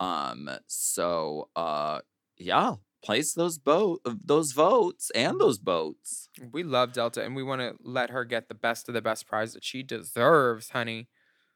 [0.00, 2.00] Um, so uh
[2.38, 2.76] yeah,
[3.06, 6.28] place those boat uh, those votes and those boats.
[6.52, 9.26] We love Delta and we want to let her get the best of the best
[9.26, 11.08] prize that she deserves, honey.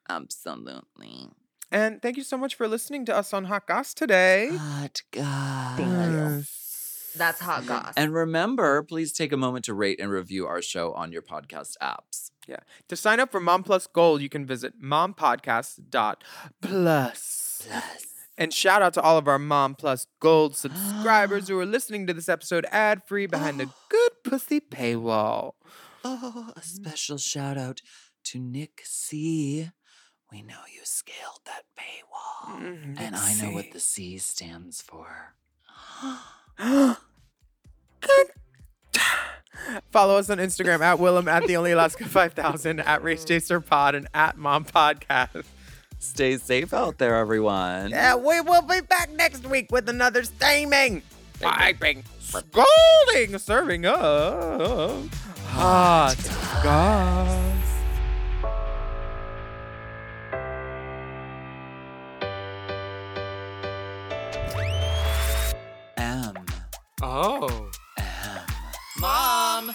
[0.09, 1.28] Absolutely.
[1.72, 4.51] And thank you so much for listening to us on Hot Goss today.
[4.57, 7.12] Hot Goss.
[7.16, 7.94] That's hot goss.
[7.96, 11.72] And remember, please take a moment to rate and review our show on your podcast
[11.82, 12.30] apps.
[12.46, 12.61] Yeah.
[12.88, 17.68] To sign up for Mom Plus Gold, you can visit mompodcast.plus.
[18.39, 22.14] And shout out to all of our Mom Plus Gold subscribers who are listening to
[22.14, 25.53] this episode ad free behind the good pussy paywall.
[26.05, 27.83] Oh, a special shout out
[28.24, 29.70] to Nick C.
[30.33, 32.61] We know you scaled that paywall.
[32.61, 35.35] Mm, and I know what the C stands for.
[39.91, 43.95] Follow us on Instagram at Willam at the Only Alaska 5000 at Race Chaser Pod
[43.95, 45.45] and at Mom Podcast.
[46.03, 47.90] Stay safe out there, everyone.
[47.90, 51.03] Yeah, we will be back next week with another steaming,
[51.40, 55.12] piping, scolding serving of
[55.48, 56.16] hot
[56.62, 57.36] goss.
[65.98, 66.34] M.
[67.03, 67.70] Oh.
[68.98, 69.74] Mom!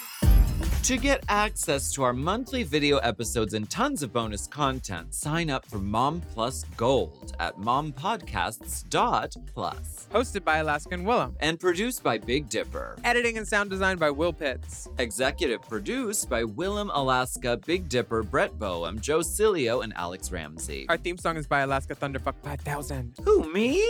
[0.86, 5.66] To get access to our monthly video episodes and tons of bonus content, sign up
[5.66, 10.08] for Mom Plus Gold at mompodcasts.plus.
[10.14, 11.34] Hosted by Alaskan Willam.
[11.40, 12.98] And produced by Big Dipper.
[13.04, 14.88] Editing and sound design by Will Pitts.
[15.00, 20.86] Executive produced by Willam Alaska, Big Dipper, Brett Boehm, Joe Cilio, and Alex Ramsey.
[20.88, 23.16] Our theme song is by Alaska Thunderfuck 5000.
[23.24, 23.84] Who, me?